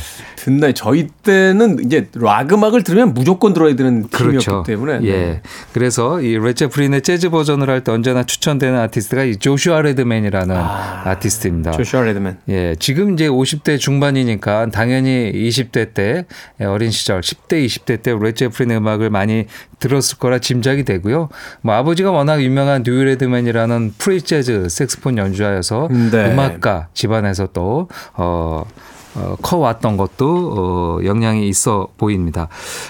듣나요? 0.47 0.73
저희 0.75 1.09
때는 1.25 1.85
이제 1.85 2.09
락 2.15 2.53
음악을 2.53 2.85
들으면 2.85 3.15
무조건 3.15 3.53
들어야 3.53 3.75
되는 3.75 4.07
그렇죠. 4.09 4.39
팀이었기 4.39 4.71
때문에. 4.73 4.99
네. 5.01 5.09
예. 5.09 5.41
그래서 5.73 6.21
이 6.21 6.39
레드 6.39 6.59
제플린의 6.59 7.03
재즈 7.03 7.31
버전을 7.31 7.69
할 7.69 7.77
때 7.83 7.91
언제나 7.93 8.23
추천되는 8.25 8.79
아티스트가 8.79 9.25
이 9.25 9.37
조슈아 9.37 9.83
레드맨이라는 9.83 10.57
아티스트입니다 10.57 11.73
조슈아 11.73 12.03
레드맨. 12.03 12.39
예, 12.49 12.75
지금 12.79 13.13
이제 13.13 13.29
50대 13.29 13.79
중반이니까 13.79 14.71
당연히 14.71 15.31
20대 15.35 15.93
때 15.93 16.25
예, 16.61 16.65
어린 16.65 16.91
시절 16.91 17.21
10대, 17.21 17.67
20대 17.67 18.03
때 18.03 18.17
레드 18.19 18.37
제플린의 18.37 18.77
음악을 18.79 19.11
많이 19.11 19.47
들었을 19.81 20.19
거라 20.19 20.39
짐작이 20.39 20.85
되고요. 20.85 21.29
뭐 21.61 21.75
아버지가 21.75 22.11
워낙 22.13 22.41
유명한 22.43 22.83
듀이 22.83 22.91
레드맨이라는 23.05 23.95
프리 23.99 24.23
재즈 24.23 24.69
색스폰 24.71 25.19
연주자여서 25.19 25.89
네. 26.13 26.33
음악가 26.33 26.89
집안에서 26.95 27.49
또 27.53 27.89
어. 28.15 28.65
어, 29.17 29.37
커왔던 29.41 29.97
것도 29.97 30.53
어, 31.01 31.05
영향이 31.05 31.49
있어 31.49 31.89
보입니다. 31.97 32.49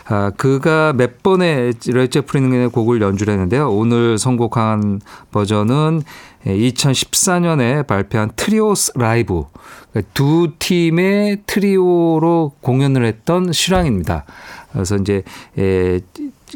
아, 0.08 0.32
그가 0.36 0.92
몇 0.92 1.22
번의 1.22 1.74
레드 1.86 2.12
제플린의 2.13 2.70
곡을 2.70 3.00
연주를 3.00 3.32
했는데요. 3.34 3.70
오늘 3.70 4.18
선곡한 4.18 5.00
버전은 5.30 6.02
2014년에 6.46 7.86
발표한 7.86 8.30
Trios 8.36 8.92
Live 8.96 9.44
그러니까 9.90 10.10
두 10.14 10.52
팀의 10.58 11.38
트리오로 11.46 12.52
공연을 12.60 13.04
했던 13.04 13.52
실황입니다. 13.52 14.24
그래서 14.72 14.96
이제 14.96 15.22
에, 15.58 16.00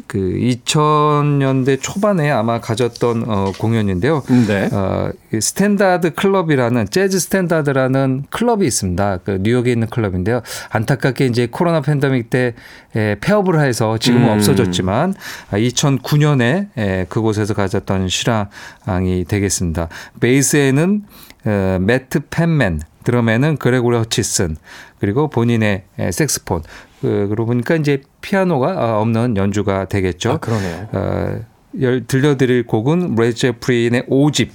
그 0.07 0.17
2000년대 0.19 1.81
초반에 1.81 2.31
아마 2.31 2.59
가졌던 2.61 3.25
어, 3.27 3.51
공연인데요. 3.57 4.23
네. 4.47 4.69
어, 4.71 5.11
이 5.33 5.41
스탠다드 5.41 6.13
클럽이라는 6.13 6.89
재즈 6.89 7.19
스탠다드라는 7.19 8.25
클럽이 8.29 8.65
있습니다. 8.65 9.19
그 9.23 9.39
뉴욕에 9.41 9.71
있는 9.71 9.87
클럽인데요. 9.87 10.41
안타깝게 10.69 11.25
이제 11.25 11.47
코로나 11.49 11.81
팬데믹 11.81 12.29
때 12.29 12.53
에, 12.95 13.15
폐업을 13.19 13.59
해서 13.59 13.97
지금은 13.97 14.29
음. 14.29 14.33
없어졌지만 14.35 15.13
2009년에 15.51 16.67
에, 16.77 17.05
그곳에서 17.09 17.53
가졌던 17.53 18.07
실황이 18.07 19.25
되겠습니다. 19.27 19.80
베이스에는 20.19 21.03
어, 21.45 21.77
매트 21.81 22.21
펜맨, 22.29 22.81
드럼에는 23.03 23.57
그레고리 23.57 23.97
허치슨, 23.97 24.57
그리고 24.99 25.27
본인의 25.29 25.83
에, 25.99 26.11
색스폰. 26.11 26.61
그, 27.01 27.25
그러고 27.29 27.47
보니까 27.47 27.75
이제 27.75 28.01
피아노가 28.21 28.67
어, 28.97 29.01
없는 29.01 29.37
연주가 29.37 29.85
되겠죠. 29.85 30.33
아, 30.33 30.37
그러네요. 30.37 30.87
어, 30.91 31.39
열- 31.81 32.05
들려드릴 32.05 32.67
곡은 32.67 33.15
레제프린의 33.15 34.03
5집 34.07 34.49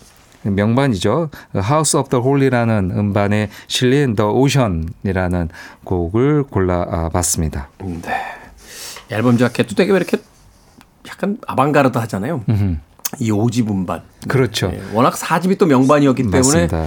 명반이죠. 0.45 1.31
House 1.57 1.99
of 1.99 2.09
the 2.11 2.23
Holy라는 2.23 2.93
음반에 2.97 3.49
실린 3.67 4.15
The 4.15 4.31
Ocean이라는 4.31 5.49
곡을 5.83 6.45
골라봤습니다. 6.45 7.71
네. 7.81 8.13
앨범 9.11 9.39
자켓도 9.39 9.75
되게 9.75 9.91
왜 9.91 9.97
이렇게 9.97 10.19
약간 11.09 11.39
아방가르드 11.49 11.99
하잖아요. 11.99 12.45
이 13.21 13.31
오집 13.31 13.71
음반. 13.71 14.03
그렇죠. 14.29 14.71
예, 14.73 14.81
워낙 14.93 15.15
4집이 15.15 15.59
또 15.59 15.67
명반이었기 15.67 16.23
때문에 16.25 16.39
맞습니다. 16.39 16.87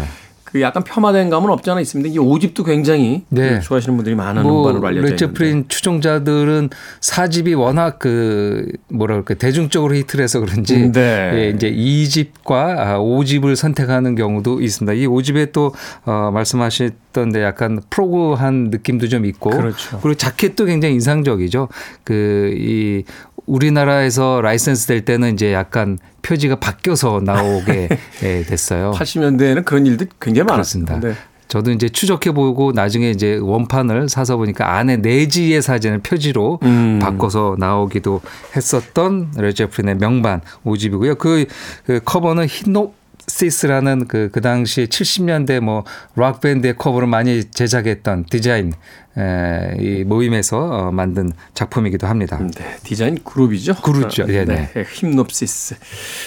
그 0.51 0.61
약간 0.61 0.83
폄하된 0.83 1.29
감은 1.29 1.51
없지 1.51 1.69
않아 1.69 1.79
있습니다. 1.79 2.09
이 2.09 2.17
5집도 2.17 2.65
굉장히 2.65 3.23
네. 3.29 3.59
좋아하시는 3.59 3.95
분들이 3.95 4.15
많은 4.15 4.41
뭐 4.41 4.61
음반으로 4.63 4.87
알려져 4.87 5.07
있는데. 5.07 5.25
레드 5.25 5.40
제플린 5.40 5.65
추종자들은 5.67 6.71
사집이 7.01 7.53
워낙 7.53 7.99
그 7.99 8.65
뭐라 8.87 9.13
그럴까 9.13 9.35
대중적으로 9.35 9.93
히트를 9.93 10.23
해서 10.23 10.39
그런지 10.39 10.91
네. 10.91 11.31
예, 11.35 11.49
이제 11.49 11.71
2집과 11.71 12.97
5집을 12.97 13.55
선택하는 13.55 14.15
경우도 14.15 14.61
있습니다. 14.61 14.93
이 14.93 15.05
5집에 15.05 15.51
또 15.51 15.71
어, 16.05 16.31
말씀하셨던 16.33 17.31
데 17.31 17.43
약간 17.43 17.79
prog한 17.91 18.69
느낌도 18.71 19.07
좀 19.07 19.25
있고 19.25 19.51
그렇죠. 19.51 19.99
그리고 20.01 20.17
자켓도 20.17 20.65
굉장히 20.65 20.95
인상적이죠. 20.95 21.67
그 22.03 22.39
이 22.57 23.03
우리나라에서 23.49 24.41
라이센스 24.41 24.85
될 24.85 25.03
때는 25.03 25.33
이제 25.33 25.51
약간 25.53 25.97
표지가 26.21 26.57
바뀌어서 26.59 27.21
나오게 27.23 27.89
예, 28.23 28.43
됐어요. 28.43 28.91
80년대에는 28.91 29.65
그런 29.65 29.85
일도 29.85 30.05
굉장히. 30.21 30.45
많았습니다. 30.45 30.99
네. 30.99 31.13
저도 31.47 31.71
이제 31.71 31.89
추적해 31.89 32.31
보고 32.31 32.71
나중에 32.71 33.09
이제 33.09 33.37
원판을 33.41 34.07
사서 34.07 34.37
보니까 34.37 34.75
안에 34.75 34.97
내지의 34.97 35.63
사진을 35.63 35.97
표지로 35.99 36.59
음. 36.61 36.99
바꿔서 37.01 37.55
나오기도 37.57 38.21
했었던 38.55 39.31
레드 39.35 39.55
제플린의 39.55 39.97
명반 39.97 40.41
5집이고요. 40.63 41.17
그, 41.17 41.47
그 41.85 42.01
커버는 42.05 42.45
힙노시스라는 42.47 44.07
그, 44.07 44.29
그 44.33 44.41
당시 44.41 44.87
70년대 44.87 45.59
뭐 45.61 45.85
락밴드의 46.15 46.75
커버를 46.75 47.07
많이 47.07 47.45
제작했던 47.45 48.25
디자인 48.25 48.73
에, 49.17 49.75
이 49.79 50.03
모임에서 50.03 50.59
어, 50.59 50.91
만든 50.91 51.31
작품이기도 51.53 52.07
합니다. 52.07 52.39
네, 52.39 52.77
디자인 52.83 53.17
그룹이죠. 53.23 53.75
그룹이죠. 53.75 54.25
예, 54.29 54.45
네, 54.45 54.69
힙노시스. 54.75 55.75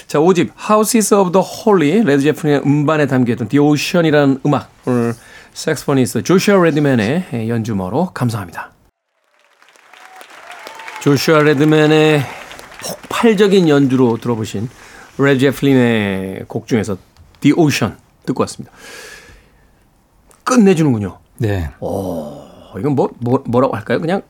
자, 0.07 0.19
5집 0.19 0.51
Houses 0.71 1.15
of 1.15 1.33
the 1.33 1.47
Holy 1.47 2.05
레드 2.05 2.23
제플린의 2.23 2.63
음반에 2.65 3.07
담겨있던 3.07 3.49
The 3.49 3.59
Ocean이라는 3.59 4.41
음악 4.47 4.71
오늘 4.87 5.15
색스포니스트 5.53 6.23
조슈아 6.23 6.63
레드맨의 6.63 7.49
연주로 7.49 8.11
감상합니다. 8.15 8.73
조슈아 11.03 11.43
레드맨의 11.43 12.23
폭발적인 12.83 13.69
연주로 13.69 14.17
들어보신 14.17 14.69
레드 15.19 15.41
제플린의 15.41 16.45
곡 16.49 16.67
중에서 16.67 16.97
The 17.41 17.55
Ocean 17.57 17.97
듣고 18.27 18.43
왔습니다. 18.43 18.73
끝내주는군요. 20.45 21.19
네. 21.39 21.71
어, 21.81 22.73
이건 22.79 22.95
뭐, 22.95 23.11
뭐 23.19 23.43
뭐라고 23.47 23.77
할까요? 23.77 24.01
그냥 24.01 24.23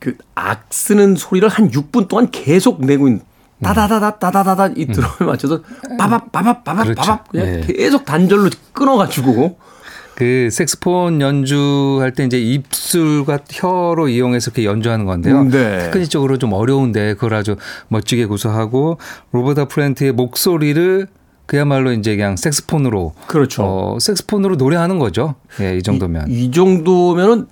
그 0.00 0.16
악 0.34 0.66
쓰는 0.70 1.16
소리를 1.16 1.48
한 1.48 1.70
6분 1.70 2.08
동안 2.08 2.30
계속 2.30 2.84
내고 2.84 3.08
있는 3.08 3.22
따다다다 3.62 4.18
따다다다 4.18 4.74
이 4.76 4.86
드럼에 4.86 5.24
맞춰서 5.24 5.62
빠밥 5.98 6.30
빠밥 6.32 6.64
빠밥. 6.64 6.94
빠밥 6.94 7.28
그냥 7.28 7.46
예. 7.46 7.60
계속 7.60 8.04
단절로 8.04 8.50
끊어가지고 8.74 9.58
그 10.14 10.48
색스폰 10.50 11.20
연주할 11.20 12.12
때 12.12 12.24
이제 12.24 12.38
입술과 12.38 13.40
혀로 13.50 14.08
이용해서 14.08 14.50
이렇게 14.50 14.64
연주하는 14.64 15.04
건데요. 15.06 15.40
음, 15.40 15.50
네. 15.50 15.78
테크닉적으로 15.84 16.38
좀 16.38 16.52
어려운데 16.52 17.14
그걸 17.14 17.34
아주 17.34 17.56
멋지게 17.88 18.26
구사하고 18.26 18.98
로버타 19.32 19.66
프렌트의 19.68 20.12
목소리를 20.12 21.08
그야말로 21.46 21.92
이제 21.92 22.16
그냥 22.16 22.36
색스폰으로 22.36 23.12
그렇죠. 23.26 23.64
어, 23.64 23.98
색스폰으로 23.98 24.56
노래하는 24.56 24.98
거죠. 24.98 25.34
예, 25.60 25.76
이 25.76 25.82
정도면. 25.82 26.30
이, 26.30 26.44
이 26.44 26.50
정도면은 26.50 27.46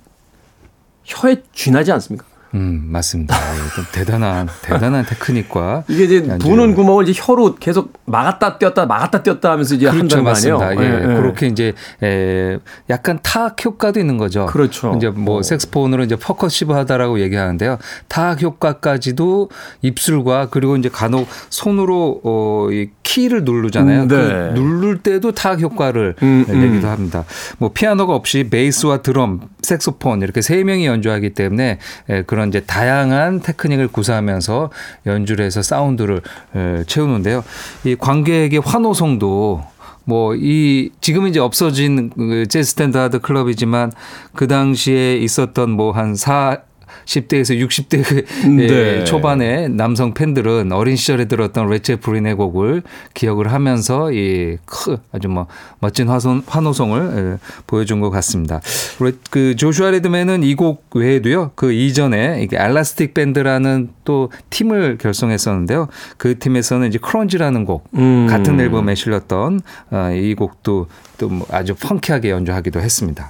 혀에 1.03 1.43
쥐나지 1.53 1.91
않습니까? 1.91 2.25
음, 2.53 2.83
맞습니다. 2.89 3.35
예, 3.35 3.75
좀 3.75 3.85
대단한, 3.91 4.47
대단한 4.61 5.05
테크닉과. 5.05 5.85
이게 5.87 6.03
이제 6.03 6.15
연주를. 6.17 6.37
부는 6.39 6.75
구멍을 6.75 7.07
이제 7.09 7.19
혀로 7.23 7.55
계속 7.55 7.93
막았다 8.05 8.57
띄었다 8.59 8.85
막았다 8.85 9.23
띄었다 9.23 9.51
하면서 9.51 9.73
이제 9.75 9.89
그렇죠, 9.89 10.17
아니에요? 10.17 10.23
맞습니다. 10.59 10.75
예, 10.75 10.79
예, 10.79 10.93
예. 11.01 11.15
그렇게 11.15 11.47
이제 11.47 11.73
에, 12.03 12.59
약간 12.89 13.19
타악 13.23 13.63
효과도 13.65 13.99
있는 13.99 14.17
거죠. 14.17 14.45
그렇죠. 14.45 14.93
이제 14.97 15.09
뭐 15.09 15.39
어. 15.39 15.41
색스폰으로 15.41 16.03
이제 16.03 16.15
percussive하다라고 16.15 17.19
얘기하는데요. 17.21 17.79
타악 18.07 18.41
효과까지도 18.41 19.49
입술과 19.81 20.49
그리고 20.51 20.77
이제 20.77 20.89
간혹 20.89 21.27
손으로 21.49 22.21
어, 22.23 22.67
이 22.71 22.89
키를 23.03 23.43
누르잖아요. 23.43 24.03
음, 24.03 24.07
그 24.07 24.15
네. 24.15 24.53
누를 24.59 24.99
때도 24.99 25.31
타악 25.31 25.59
효과를 25.59 26.15
음, 26.21 26.45
내기도 26.47 26.87
합니다. 26.87 27.25
뭐 27.57 27.71
피아노가 27.73 28.13
없이 28.13 28.47
베이스와 28.49 29.01
드럼, 29.01 29.41
색소폰 29.61 30.21
이렇게 30.21 30.41
세 30.41 30.63
명이 30.63 30.85
연주하기 30.85 31.31
때문에 31.31 31.79
에, 32.09 32.21
그런 32.23 32.42
이제 32.49 32.59
다양한 32.61 33.41
테크닉을 33.41 33.87
구사하면서 33.89 34.69
연주를 35.05 35.45
해서 35.45 35.61
사운드를 35.61 36.21
에, 36.55 36.83
채우는데요. 36.85 37.43
이 37.85 37.95
관객의 37.95 38.59
환호성도 38.63 39.63
뭐 40.05 40.35
이 40.35 40.89
지금 40.99 41.27
이제 41.27 41.39
없어진 41.39 42.09
그 42.09 42.45
재즈 42.47 42.71
스탠다드 42.71 43.19
클럽이지만 43.19 43.91
그 44.33 44.47
당시에 44.47 45.15
있었던 45.17 45.69
뭐 45.69 45.91
한 45.93 46.15
40대에서 46.15 47.59
60대 47.67 48.47
네. 48.55 49.03
초반의 49.03 49.69
남성 49.69 50.13
팬들은 50.13 50.71
어린 50.71 50.95
시절에 50.95 51.25
들었던 51.25 51.67
레드 51.69 51.90
제플린의 51.90 52.35
곡을 52.35 52.83
기억을 53.13 53.51
하면서 53.51 54.11
이 54.11 54.57
크, 54.65 54.97
아주 55.11 55.27
뭐 55.27 55.47
멋진 55.79 56.07
화손, 56.09 56.43
환호성을 56.47 57.11
예, 57.15 57.47
보여준 57.67 57.99
것 57.99 58.09
같습니다. 58.09 58.61
레- 58.99 59.11
그 59.29 59.55
조슈아 59.55 59.91
레드맨은 59.91 60.43
이 60.43 60.55
곡 60.55 60.85
외에도요. 60.95 61.51
그 61.55 61.71
이전에 61.73 62.41
이게 62.43 62.57
Elastic 62.57 63.13
Band라는 63.13 63.89
또 64.05 64.31
팀을 64.51 64.97
결성했었는데요. 64.99 65.87
그 66.17 66.37
팀에서는 66.37 66.87
이제 66.87 66.99
Crunge라는 67.01 67.65
곡 67.65 67.85
음. 67.95 68.27
같은 68.29 68.59
앨범에 68.59 68.93
실렸던 68.95 69.61
어, 69.91 70.09
이 70.13 70.35
곡도 70.35 70.87
또뭐 71.17 71.47
아주 71.51 71.73
funky하게 71.75 72.29
연주하기도 72.29 72.79
했습니다. 72.79 73.29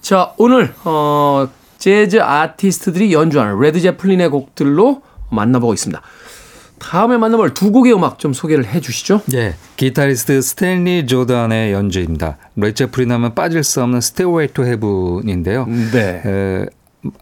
자, 0.00 0.32
오늘 0.38 0.72
어 0.84 1.48
재즈 1.78 2.20
아티스트들이 2.20 3.12
연주하는 3.12 3.58
레드 3.60 3.80
제플린의 3.80 4.28
곡들로 4.28 5.02
만나보고 5.30 5.74
있습니다. 5.74 6.02
다음에 6.78 7.16
만나볼 7.16 7.54
두 7.54 7.72
곡의 7.72 7.92
음악 7.92 8.18
좀 8.18 8.32
소개를 8.32 8.64
해 8.66 8.80
주시죠. 8.80 9.20
예, 9.34 9.54
기타리스트 9.76 10.40
스탠리 10.40 11.06
조던의 11.06 11.72
연주입니다. 11.72 12.36
레드 12.56 12.75
제플린 12.75 13.10
하면 13.12 13.34
빠질 13.34 13.64
수 13.64 13.82
없는 13.82 14.00
Stairway 14.00 14.48
to 14.48 14.64
Heaven인데요. 14.64 15.66
네. 15.66 16.22
에, 16.24 16.66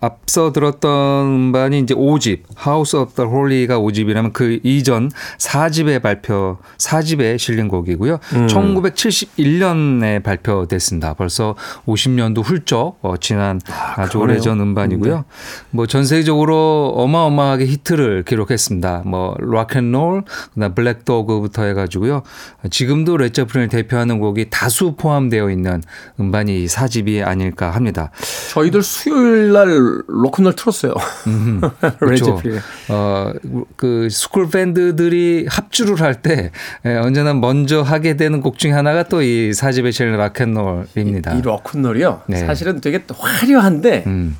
앞서 0.01 0.53
들었던 0.53 1.27
음반이 1.27 1.81
이제 1.81 1.95
5집, 1.95 2.41
Houses 2.55 2.97
of 2.97 3.13
the 3.13 3.27
Holy가 3.27 3.79
5집이라면 3.79 4.33
그 4.33 4.59
이전 4.63 5.11
4집에 5.39 6.01
발표, 6.01 6.57
4집에 6.79 7.39
실린 7.39 7.69
곡이고요. 7.69 8.19
1971년에 8.49 10.23
발표됐습니다. 10.23 11.15
벌써 11.15 11.55
50년도 11.87 12.43
훌쩍 12.43 12.99
어, 13.03 13.17
지난 13.19 13.61
아, 13.97 14.07
주 14.09 14.19
그러네요. 14.19 14.37
오래전 14.37 14.61
음반이고요. 14.61 15.25
뭐전 15.71 16.07
세계적으로 16.07 16.95
어마어마하게 16.97 17.67
히트를 17.67 18.23
기록했습니다. 18.25 19.03
뭐 19.05 19.37
Rock 19.41 19.69
and 19.69 19.90
Roll, 19.90 20.25
그다음 20.55 20.75
Black 20.75 21.09
Dog부터 21.09 21.65
해가지고요. 21.65 22.23
지금도 22.71 23.19
레드 23.19 23.33
제플린을 23.33 23.69
대표하는 23.69 24.21
곡이 24.21 24.47
다수 24.51 24.95
포함되어 24.97 25.51
있는 25.51 25.83
음반이 26.19 26.63
이 26.65 26.67
4집이 26.67 27.27
아닐까 27.27 27.71
합니다. 27.71 28.11
저희들 28.53 28.83
수요일 28.83 29.53
날 29.53 29.66
로큰롤 30.07 30.55
틀었어요. 30.55 30.95
레드 32.01 32.25
그렇죠. 32.25 32.41
어, 32.89 33.33
그 33.77 34.09
스쿨 34.11 34.49
밴드들이 34.51 35.47
합주를 35.49 36.01
할 36.01 36.15
때 36.23 36.51
언제나 36.85 37.35
먼저 37.35 37.83
하게 37.83 38.17
되는 38.17 38.41
곡 38.41 38.59
중에 38.59 38.73
하나가 38.73 39.03
또 39.03 39.23
이 39.23 39.53
사집에 39.53 39.91
실린 39.91 40.17
Rock 40.17 40.43
and 40.43 40.62
Roll입니다. 40.62 41.35
이 41.35 41.43
로큰롤이요. 41.43 42.23
네. 42.29 42.39
사실은 42.39 42.81
되게 42.81 43.05
또 43.07 43.15
화려한데 43.19 44.05
음. 44.07 44.37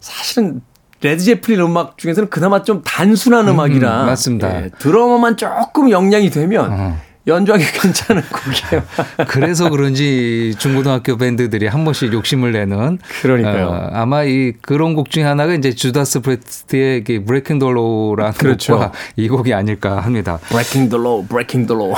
사실은 0.00 0.60
레드 1.02 1.22
제플린 1.22 1.60
음악 1.60 1.98
중에서는 1.98 2.30
그나마 2.30 2.62
좀 2.62 2.82
단순한 2.82 3.46
음, 3.48 3.60
악이라 3.60 4.04
맞습니다. 4.04 4.68
드러머만 4.78 5.36
조금 5.36 5.90
역량이 5.90 6.30
되면 6.30 6.72
어. 6.72 6.98
연주하기 7.26 7.64
괜찮은 7.80 8.22
곡이에요. 8.22 8.82
그래서 9.28 9.70
그런지 9.70 10.54
중고등학교 10.58 11.16
밴드들이 11.16 11.66
한 11.66 11.84
번씩 11.84 12.12
욕심을 12.12 12.52
내는 12.52 12.98
그러니까요. 13.22 13.66
어, 13.68 13.88
아마 13.92 14.24
이 14.24 14.52
그런 14.60 14.94
곡 14.94 15.10
중에 15.10 15.22
하나가 15.24 15.54
이제 15.54 15.72
주다스 15.72 16.20
프리스트의 16.20 17.02
Breaking 17.24 17.58
the 17.58 17.77
Law라는 17.77 18.32
그렇죠. 18.34 18.74
곡과 18.74 18.92
이 19.16 19.28
곡이 19.28 19.54
아닐까 19.54 20.00
합니다. 20.00 20.38
Breaking 20.48 20.90
the 20.90 21.02
law, 21.02 21.26
breaking 21.26 21.66
the 21.66 21.82
law. 21.82 21.94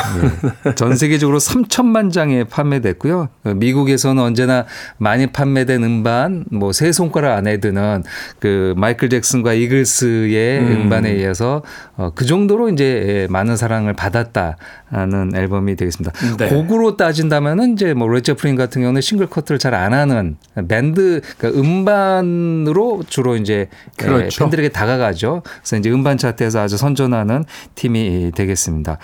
네. 0.65 0.75
전 0.77 0.95
세계적으로 0.97 1.39
3천만 1.39 2.12
장에 2.12 2.45
판매됐고요. 2.45 3.29
미국에서는 3.43 4.23
언제나 4.23 4.67
많이 4.99 5.27
판매된 5.27 5.83
음반, 5.83 6.45
뭐 6.53 6.77
세 6.77 6.93
손가락 6.93 7.37
안에 7.39 7.57
드는 7.57 8.03
그 8.39 8.75
마이클 8.77 9.09
잭슨과 9.09 9.55
이글스의 9.55 10.59
음. 10.61 10.89
반에 10.91 11.11
의해서 11.11 11.62
어, 11.97 12.11
그 12.15 12.27
정도로 12.27 12.69
이제 12.69 13.27
많은 13.31 13.57
사랑을 13.57 13.95
받았다 13.95 14.59
는 14.90 15.35
앨범이 15.35 15.77
되겠습니다. 15.77 16.12
네. 16.38 16.49
곡으로 16.49 16.96
따진다면은 16.96 17.72
이제 17.72 17.92
뭐 17.92 18.09
레제프린 18.09 18.57
같은 18.57 18.83
경우는 18.83 19.01
싱글 19.01 19.27
커트를 19.27 19.59
잘 19.59 19.77
안 19.77 19.92
하는 19.92 20.37
밴드 20.68 21.20
그러니까 21.37 21.61
음반으로 21.61 23.03
주로 23.09 23.37
이제 23.37 23.68
그렇죠. 23.96 24.44
팬들에게 24.44 24.70
다가가죠. 24.70 25.42
그래서 25.44 25.77
이제 25.77 25.90
음반 25.90 26.16
차트에서 26.16 26.61
아주 26.61 26.77
선전하는 26.77 27.44
팀이 27.75 28.33
되겠습니다. 28.35 28.99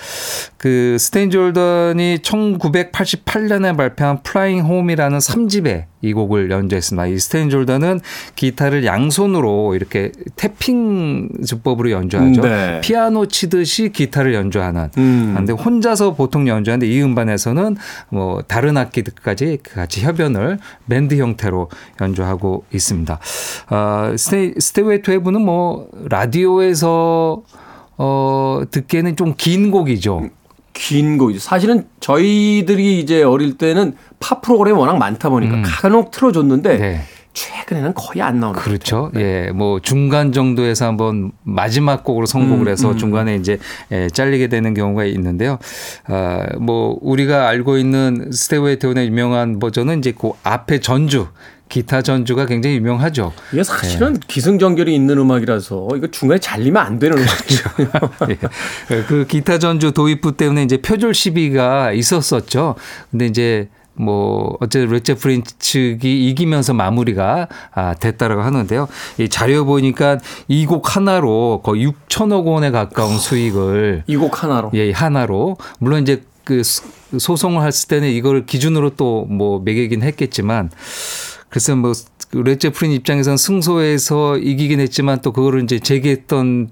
그 0.56 0.96
스탠리 0.98 1.30
조던이 1.30 2.18
1988년에 2.18 3.76
발표한 3.76 4.22
Flying 4.22 4.60
Home이라는 4.60 5.18
3집에 5.18 5.84
이 6.02 6.12
곡을 6.12 6.50
연주했습니다. 6.50 7.06
이 7.06 7.18
스탠리 7.18 7.48
조던은 7.48 8.00
기타를 8.34 8.84
양손으로 8.84 9.74
이렇게 9.74 10.10
tapping 10.36 11.28
주법으로 11.46 11.90
연주하죠. 11.92 12.40
네. 12.40 12.80
피아노 12.82 13.26
치듯이 13.26 13.90
기타를 13.90 14.34
연주하는. 14.34 14.88
음. 14.98 15.34
근데 15.36 15.52
혼자서 15.52 16.14
보통 16.14 16.46
연주하는데 16.48 16.86
이 16.86 17.00
음반에서는 17.02 17.76
뭐 18.10 18.42
다른 18.42 18.76
악기들까지 18.76 19.58
같이 19.62 20.02
협연을 20.02 20.58
밴드 20.88 21.16
형태로 21.16 21.70
연주하고 22.00 22.64
있습니다. 22.72 23.18
아, 23.68 24.14
스테, 24.16 24.54
Stairway 24.58 25.02
to 25.02 25.12
Heaven은 25.12 25.40
뭐 25.40 25.88
라디오에서 26.08 27.42
어, 27.98 28.62
듣기에는 28.70 29.16
좀 29.16 29.34
긴 29.36 29.70
곡이죠. 29.70 30.28
긴 30.72 31.18
곡이죠. 31.18 31.38
사실은 31.40 31.86
저희들이 32.00 32.98
이제 33.00 33.22
어릴 33.22 33.58
때는 33.58 33.94
팝 34.20 34.40
프로그램이 34.40 34.78
워낙 34.78 34.96
많다 34.98 35.28
보니까 35.28 35.62
간혹 35.64 36.10
틀어줬는데 36.10 36.74
음. 36.76 36.80
네. 36.80 37.00
최근에는 37.34 37.94
거의 37.94 38.22
안 38.22 38.40
나오는 38.40 38.58
것 38.58 38.64
그렇죠. 38.64 39.10
네. 39.14 39.46
예, 39.46 39.50
뭐 39.52 39.80
중간 39.80 40.32
정도에서 40.32 40.86
한번 40.86 41.32
마지막 41.42 42.04
곡으로 42.04 42.26
선곡을 42.26 42.66
음, 42.66 42.68
해서 42.68 42.94
중간에 42.96 43.36
이제 43.36 43.58
예, 43.90 44.08
잘리게 44.08 44.48
되는 44.48 44.74
경우가 44.74 45.04
있는데요. 45.06 45.58
아, 46.06 46.46
뭐 46.58 46.98
우리가 47.00 47.48
알고 47.48 47.78
있는 47.78 48.30
스테이웨이 48.32 48.78
테온의 48.78 49.06
유명한 49.06 49.58
버전은 49.58 49.98
이제 49.98 50.12
그 50.16 50.32
앞에 50.42 50.80
전주 50.80 51.28
기타 51.72 52.02
전주가 52.02 52.44
굉장히 52.44 52.76
유명하죠. 52.76 53.32
이게 53.50 53.62
사실은 53.62 54.20
기승전결이 54.20 54.94
있는 54.94 55.16
음악이라서 55.16 55.88
이거 55.96 56.06
중간에 56.08 56.38
잘리면 56.38 56.84
안 56.84 56.98
되는 56.98 57.16
음악이에요. 57.16 57.90
예. 58.92 59.02
그 59.04 59.26
기타 59.26 59.58
전주 59.58 59.92
도입부 59.92 60.36
때문에 60.36 60.64
이제 60.64 60.76
표절 60.76 61.14
시비가 61.14 61.92
있었었죠. 61.92 62.74
근데 63.10 63.24
이제 63.24 63.70
뭐 63.94 64.56
어쨌든 64.60 64.90
레체프린 64.90 65.42
측이 65.58 66.28
이기면서 66.30 66.72
마무리가 66.74 67.48
아, 67.74 67.94
됐다라고 67.94 68.40
하는데요. 68.42 68.88
이 69.18 69.28
자료 69.28 69.64
보니까 69.64 70.18
이 70.48 70.66
곡 70.66 70.96
하나로 70.96 71.60
거의 71.62 71.86
6천억 71.86 72.46
원에 72.46 72.70
가까운 72.70 73.18
수익을 73.18 74.04
이 74.08 74.16
곡 74.16 74.42
하나로. 74.42 74.70
예, 74.74 74.90
하나로 74.92 75.56
물론 75.78 76.02
이제 76.02 76.22
그 76.44 76.62
수- 76.62 76.82
소송을 77.18 77.66
했을 77.66 77.88
때는 77.88 78.08
이걸 78.08 78.46
기준으로 78.46 78.90
또 78.96 79.26
뭐 79.28 79.60
매기긴 79.60 80.02
했겠지만 80.02 80.70
그래서 81.50 81.76
뭐 81.76 81.92
레제프린 82.32 82.92
입장에서는 82.92 83.36
승소해서 83.36 84.38
이기긴 84.38 84.80
했지만 84.80 85.20
또 85.20 85.32
그거를 85.32 85.62
이제 85.64 85.78
제기했던 85.78 86.70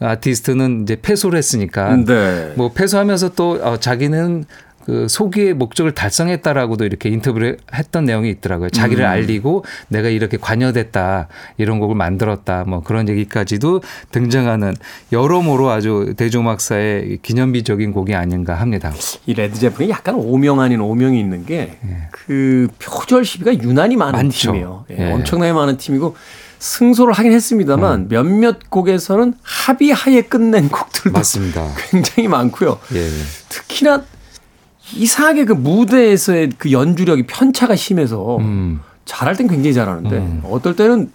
아티스트는 0.00 0.84
이제 0.84 0.96
패소를 1.00 1.36
했으니까 1.36 1.94
네. 1.96 2.52
뭐 2.56 2.72
패소하면서 2.72 3.34
또 3.34 3.58
어, 3.62 3.76
자기는 3.78 4.44
그 4.84 5.06
소기의 5.08 5.54
목적을 5.54 5.92
달성했다라고도 5.92 6.84
이렇게 6.84 7.10
인터뷰를 7.10 7.58
했던 7.74 8.04
내용이 8.04 8.30
있더라고요. 8.30 8.70
자기를 8.70 9.04
알리고 9.04 9.64
내가 9.88 10.08
이렇게 10.08 10.36
관여됐다 10.36 11.28
이런 11.58 11.78
곡을 11.80 11.94
만들었다 11.94 12.64
뭐 12.66 12.80
그런 12.80 13.08
얘기까지도 13.08 13.82
등장하는 14.10 14.74
여러모로 15.12 15.70
아주 15.70 16.14
대중음악사의 16.16 17.18
기념비적인 17.22 17.92
곡이 17.92 18.14
아닌가 18.14 18.54
합니다. 18.54 18.92
이 19.26 19.34
레드 19.34 19.58
제플린이 19.58 19.90
약간 19.90 20.14
오명 20.14 20.60
아닌 20.60 20.80
오명이 20.80 21.20
있는 21.20 21.44
게그 21.44 22.68
표절 22.78 23.24
시비가 23.24 23.52
유난히 23.62 23.96
많은 23.96 24.12
많죠. 24.12 24.52
팀이에요. 24.52 24.84
예, 24.90 24.96
예. 24.98 25.12
엄청나게 25.12 25.52
많은 25.52 25.76
팀이고 25.76 26.16
승소를 26.58 27.14
하긴 27.14 27.32
했습니다만 27.32 28.08
몇몇 28.08 28.70
곡에서는 28.70 29.34
합의하에 29.42 30.22
끝낸 30.22 30.68
곡들도 30.68 31.18
맞습니다. 31.18 31.66
굉장히 31.90 32.28
많고요. 32.28 32.78
예. 32.94 33.08
특히나 33.48 34.04
이상하게 34.94 35.44
그 35.44 35.52
무대에서의 35.52 36.50
그 36.58 36.72
연주력이 36.72 37.24
편차가 37.26 37.76
심해서 37.76 38.38
음. 38.38 38.80
잘할 39.04 39.36
땐 39.36 39.48
굉장히 39.48 39.74
잘하는데 39.74 40.42
어떨 40.44 40.76
때는 40.76 41.10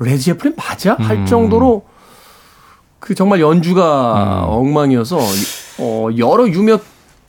레드 0.00 0.18
제플린 0.18 0.54
맞아? 0.56 0.94
할 0.98 1.26
정도로 1.26 1.84
그 2.98 3.14
정말 3.14 3.40
연주가 3.40 4.44
엉망이어서 4.46 5.18
어 5.78 6.08
여러 6.16 6.48
유명 6.48 6.78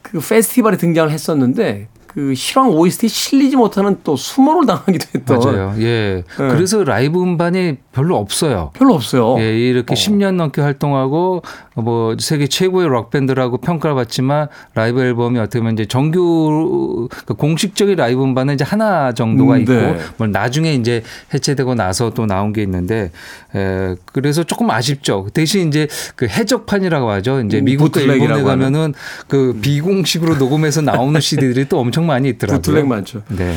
그 0.02 0.20
페스티벌에 0.20 0.78
등장을 0.78 1.12
했었는데 1.12 1.88
그 2.14 2.34
실황 2.34 2.72
OST에 2.72 3.08
실리지 3.08 3.56
못하는 3.56 3.98
또 4.04 4.16
수모를 4.16 4.66
당하기도 4.66 5.06
했던 5.14 5.40
맞아요. 5.40 5.76
예. 5.78 6.24
그래서 6.36 6.84
라이브 6.84 7.22
음반이 7.22 7.78
별로 7.92 8.18
없어요. 8.18 8.72
별로 8.74 8.96
없어요. 8.96 9.36
예, 9.40 9.56
이렇게 9.56 9.94
10년 9.94 10.34
넘게 10.34 10.62
활동하고 10.62 11.44
뭐 11.76 12.16
세계 12.20 12.48
최고의 12.48 12.88
록 12.88 13.12
밴드라고 13.12 13.58
평가를 13.58 13.96
받지만 13.96 14.48
라이브 14.74 15.02
앨범이 15.02 15.38
어떻게 15.38 15.60
보면 15.60 15.74
이제 15.74 15.86
정규 15.86 17.08
그 17.28 17.36
공식적인 17.36 17.96
라이브 17.96 18.24
음반은 18.24 18.56
이제 18.56 18.64
하나 18.64 19.14
정도가 19.14 19.56
음, 19.56 19.62
있고 19.62 19.74
네. 19.74 20.00
뭐 20.18 20.26
나중에 20.26 20.74
이제 20.74 21.04
해체되고 21.34 21.76
나서 21.76 22.10
또 22.10 22.26
나온 22.26 22.54
게 22.54 22.64
있는데 22.64 23.12
에, 23.56 23.96
그래서 24.12 24.44
조금 24.44 24.72
아쉽죠. 24.72 25.28
대신 25.34 25.68
이제 25.68 25.88
그 26.16 26.28
해적판이라고 26.28 27.10
하죠. 27.12 27.42
이제 27.42 27.60
음, 27.60 27.66
미국과 27.66 28.02
일본에 28.02 28.18
부틀렉이라고 28.18 28.50
하는. 28.50 28.64
가면은 28.66 28.94
그 29.28 29.60
비공식으로 29.62 30.38
녹음해서 30.38 30.82
나오는 30.82 31.20
CD들이 31.22 31.70
또 31.70 31.80
엄청 31.80 31.99
많이 32.06 32.30
있더라고요. 32.30 32.62
부틀렉 32.62 32.88
많죠. 32.88 33.22
네. 33.30 33.56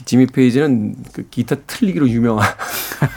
특히 0.00 0.04
지미 0.04 0.26
페이지는 0.26 0.94
그 1.12 1.24
기타 1.30 1.56
틀리기로 1.66 2.08
유명한 2.08 2.46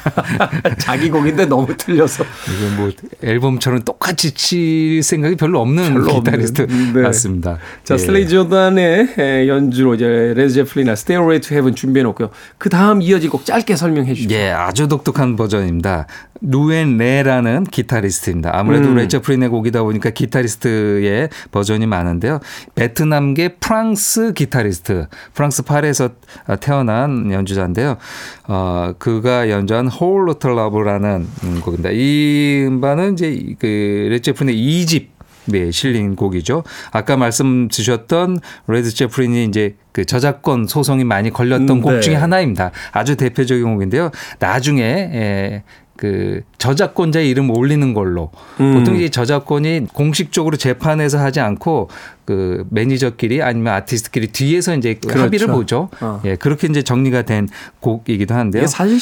자기 0.80 1.10
곡인데 1.10 1.46
너무 1.46 1.76
틀려서 1.76 2.24
이거 2.24 2.76
뭐 2.82 2.91
앨범처럼 3.22 3.84
똑같이 3.84 4.34
칠 4.34 5.02
생각이 5.04 5.36
별로 5.36 5.62
없는 5.62 5.93
별로 5.93 6.12
없는. 6.12 6.24
기타리스트 6.24 6.67
네. 6.67 7.02
맞습니다. 7.02 7.58
자, 7.84 7.96
예. 7.96 7.98
슬레이 7.98 8.28
조단의 8.28 9.15
에, 9.17 9.48
연주로 9.48 9.96
이제 9.96 10.06
레드 10.36 10.50
제플린의 10.50 10.93
Stairway 10.93 11.41
to 11.41 11.56
Heaven 11.56 11.76
준비해 11.76 12.04
놓고요. 12.04 12.30
그 12.58 12.69
다음 12.69 13.02
이어질 13.02 13.30
곡 13.30 13.46
짧게 13.46 13.76
설명해 13.76 14.13
주시죠. 14.13 14.34
예, 14.36 14.52
아주 14.52 14.88
독특한 14.88 15.36
버전입니다. 15.36 16.08
누엔 16.46 16.98
레라는 16.98 17.63
기타리스트입니다. 17.63 18.52
아무래도 18.54 18.89
음. 18.89 18.96
레드 18.96 19.12
제플린의 19.12 19.50
곡이다 19.50 19.82
보니까 19.84 20.10
기타리스트의 20.10 21.30
버전이 21.52 21.86
많은데요. 21.88 22.39
베트남계 22.76 23.56
프랑스 23.60 24.34
기타리스트, 24.34 25.08
프랑스 25.34 25.63
파리에서 25.63 26.10
태어난 26.60 27.32
연주자인데요. 27.32 27.98
어, 28.48 28.94
그가 28.98 29.52
연주한 29.52 29.88
Whole 29.92 30.24
Lotta 30.24 30.52
Love라는 30.52 31.28
음, 31.44 31.62
곡입니다. 31.62 31.92
이 31.94 32.66
음반은 32.68 33.14
이제 33.14 33.56
그 33.60 34.08
레드 34.10 34.24
제플린의 34.24 34.56
2집 34.56 35.14
에 35.54 35.72
실린 35.72 36.16
곡이죠. 36.16 36.64
아까 36.92 37.18
말씀 37.18 37.68
주셨던 37.68 38.40
레드 38.68 38.90
제플린이 38.94 39.44
이제 39.44 39.76
그 39.92 40.06
저작권 40.06 40.68
소송이 40.68 41.04
많이 41.04 41.32
걸렸던 41.32 41.70
음, 41.70 41.82
곡 41.82 41.96
네. 41.96 42.00
중에 42.00 42.16
하나입니다. 42.16 42.72
아주 42.94 43.18
대표적인 43.18 43.74
곡인데요. 43.74 44.12
나중에 44.40 44.82
에, 44.82 45.64
그 46.04 46.42
저작권자의 46.58 47.30
이름을 47.30 47.56
올리는 47.58 47.94
걸로 47.94 48.30
음. 48.60 48.74
보통 48.74 48.98
이 48.98 49.10
저작권이 49.10 49.88
공식적으로 49.94 50.58
재판에서 50.58 51.18
하지 51.18 51.39
않고 51.39 51.89
그 52.26 52.66
매니저끼리 52.72 53.42
아니면 53.42 53.74
아티스트끼리 53.74 54.28
뒤에서 54.34 54.76
이제 54.76 54.96
그 54.96 55.08
그렇죠. 55.08 55.22
합의를 55.22 55.48
보죠. 55.48 55.88
어. 56.02 56.22
예, 56.26 56.36
그렇게 56.36 56.68
이제 56.68 56.82
정리가 56.82 57.22
된 57.22 57.48
곡이기도 57.80 58.36
한데요. 58.36 58.68
사실 58.68 59.00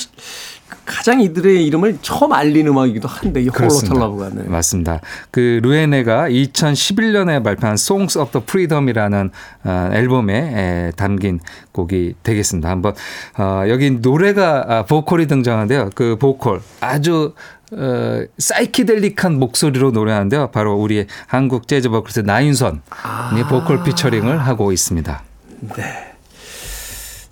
가장 0.85 1.21
이들의 1.21 1.65
이름을 1.65 1.99
처음 2.01 2.33
알린 2.33 2.67
음악이기도 2.67 3.07
한데. 3.07 3.45
Whole 3.45 3.72
Lotta 3.72 3.98
Love가 3.98 4.29
네. 4.33 4.43
맞습니다. 4.43 4.99
그 5.31 5.59
루에네가 5.63 6.29
2011년에 6.29 7.43
발표한 7.43 7.73
Songs 7.75 8.17
of 8.17 8.31
the 8.31 8.43
Freedom이라는 8.43 9.31
어, 9.63 9.89
앨범에 9.93 10.33
에, 10.33 10.91
담긴 10.95 11.39
곡이 11.71 12.15
되겠습니다. 12.23 12.69
한번 12.69 12.93
어, 13.37 13.63
여기 13.67 13.91
노래가 13.91 14.65
아, 14.67 14.85
보컬이 14.85 15.27
등장하는데요. 15.27 15.91
그 15.95 16.17
보컬 16.17 16.61
아주 16.81 17.33
어, 17.73 18.23
사이키델릭한 18.37 19.39
목소리로 19.39 19.91
노래하는데요. 19.91 20.51
바로 20.51 20.75
우리 20.75 21.05
한국 21.27 21.67
재즈 21.67 21.89
보컬리스트 21.89 22.19
나윤선이 22.21 23.43
보컬 23.43 23.83
피처링을 23.83 24.37
하고 24.39 24.71
있습니다. 24.71 25.23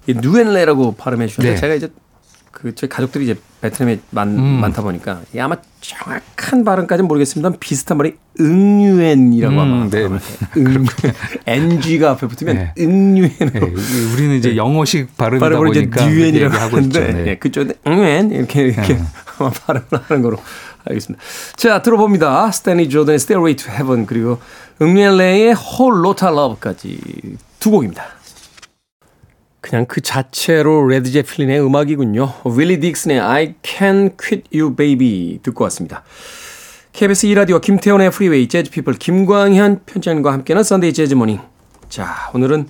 이 0.07 0.13
누엔 0.13 0.46
레라고 0.46 0.95
발음해 0.95 1.27
주셨는데 1.27 1.55
네. 1.55 1.61
제가 1.61 1.73
이제 1.75 1.89
그 2.51 2.73
저희 2.75 2.89
가족들이 2.89 3.25
이제 3.25 3.35
베트남에 3.61 3.99
많, 4.11 4.29
음. 4.29 4.43
많다 4.61 4.81
보니까 4.81 5.21
이 5.33 5.39
아마 5.39 5.57
정확한 5.81 6.63
발음까지는 6.63 7.07
모르겠습니다만 7.07 7.59
비슷한 7.59 7.97
말이 7.97 8.15
응유엔이라고 8.39 9.53
음, 9.53 9.59
아마 9.59 9.89
네. 9.89 10.07
응 10.57 10.85
NG가 11.45 12.11
앞에 12.11 12.27
붙으면 12.27 12.55
네. 12.55 12.73
응유엔으로 12.77 13.67
예, 13.67 14.13
우리는 14.13 14.35
이제 14.35 14.55
영어식 14.55 15.15
발음이다 15.17 15.45
발음을 15.45 15.69
이제 15.71 15.79
보니까 15.81 16.05
뉴엔이라고 16.07 16.53
얘기하고 16.55 16.79
있죠. 16.79 16.99
하는데 17.01 17.23
네. 17.23 17.29
예, 17.31 17.35
그쪽에 17.37 17.73
응엔 17.85 18.31
이렇게 18.31 18.61
이렇게 18.63 18.97
아마 19.39 19.49
발음을 19.51 19.87
하는 19.91 20.21
거로 20.23 20.37
알겠습니다. 20.85 21.23
자 21.55 21.81
들어봅니다. 21.81 22.51
스탠리 22.51 22.89
조던의 22.89 23.15
Stairway 23.15 23.55
to 23.55 23.71
Heaven 23.71 24.05
그리고 24.05 24.39
응유엔레의 24.81 25.55
Whole 25.55 25.99
Lotta 25.99 26.29
Love까지 26.29 26.99
두 27.59 27.71
곡입니다. 27.71 28.18
그냥 29.61 29.85
그 29.85 30.01
자체로 30.01 30.87
레드 30.87 31.11
제플린의 31.11 31.61
음악이군요. 31.61 32.33
윌리 32.55 32.79
딕슨의 32.79 33.21
I 33.21 33.55
Can 33.63 34.11
Quit 34.17 34.49
You 34.57 34.75
Baby 34.75 35.39
듣고 35.43 35.63
왔습니다. 35.65 36.03
KBS 36.93 37.27
2라디오 37.27 37.61
김태원의 37.61 38.11
프리웨이 38.11 38.47
재즈피플 38.47 38.93
김광현 38.93 39.81
편집장과 39.85 40.33
함께하는 40.33 40.63
Sunday 40.63 40.93
Jazz 40.93 41.13
Morning. 41.13 41.39
자 41.89 42.31
오늘은 42.33 42.67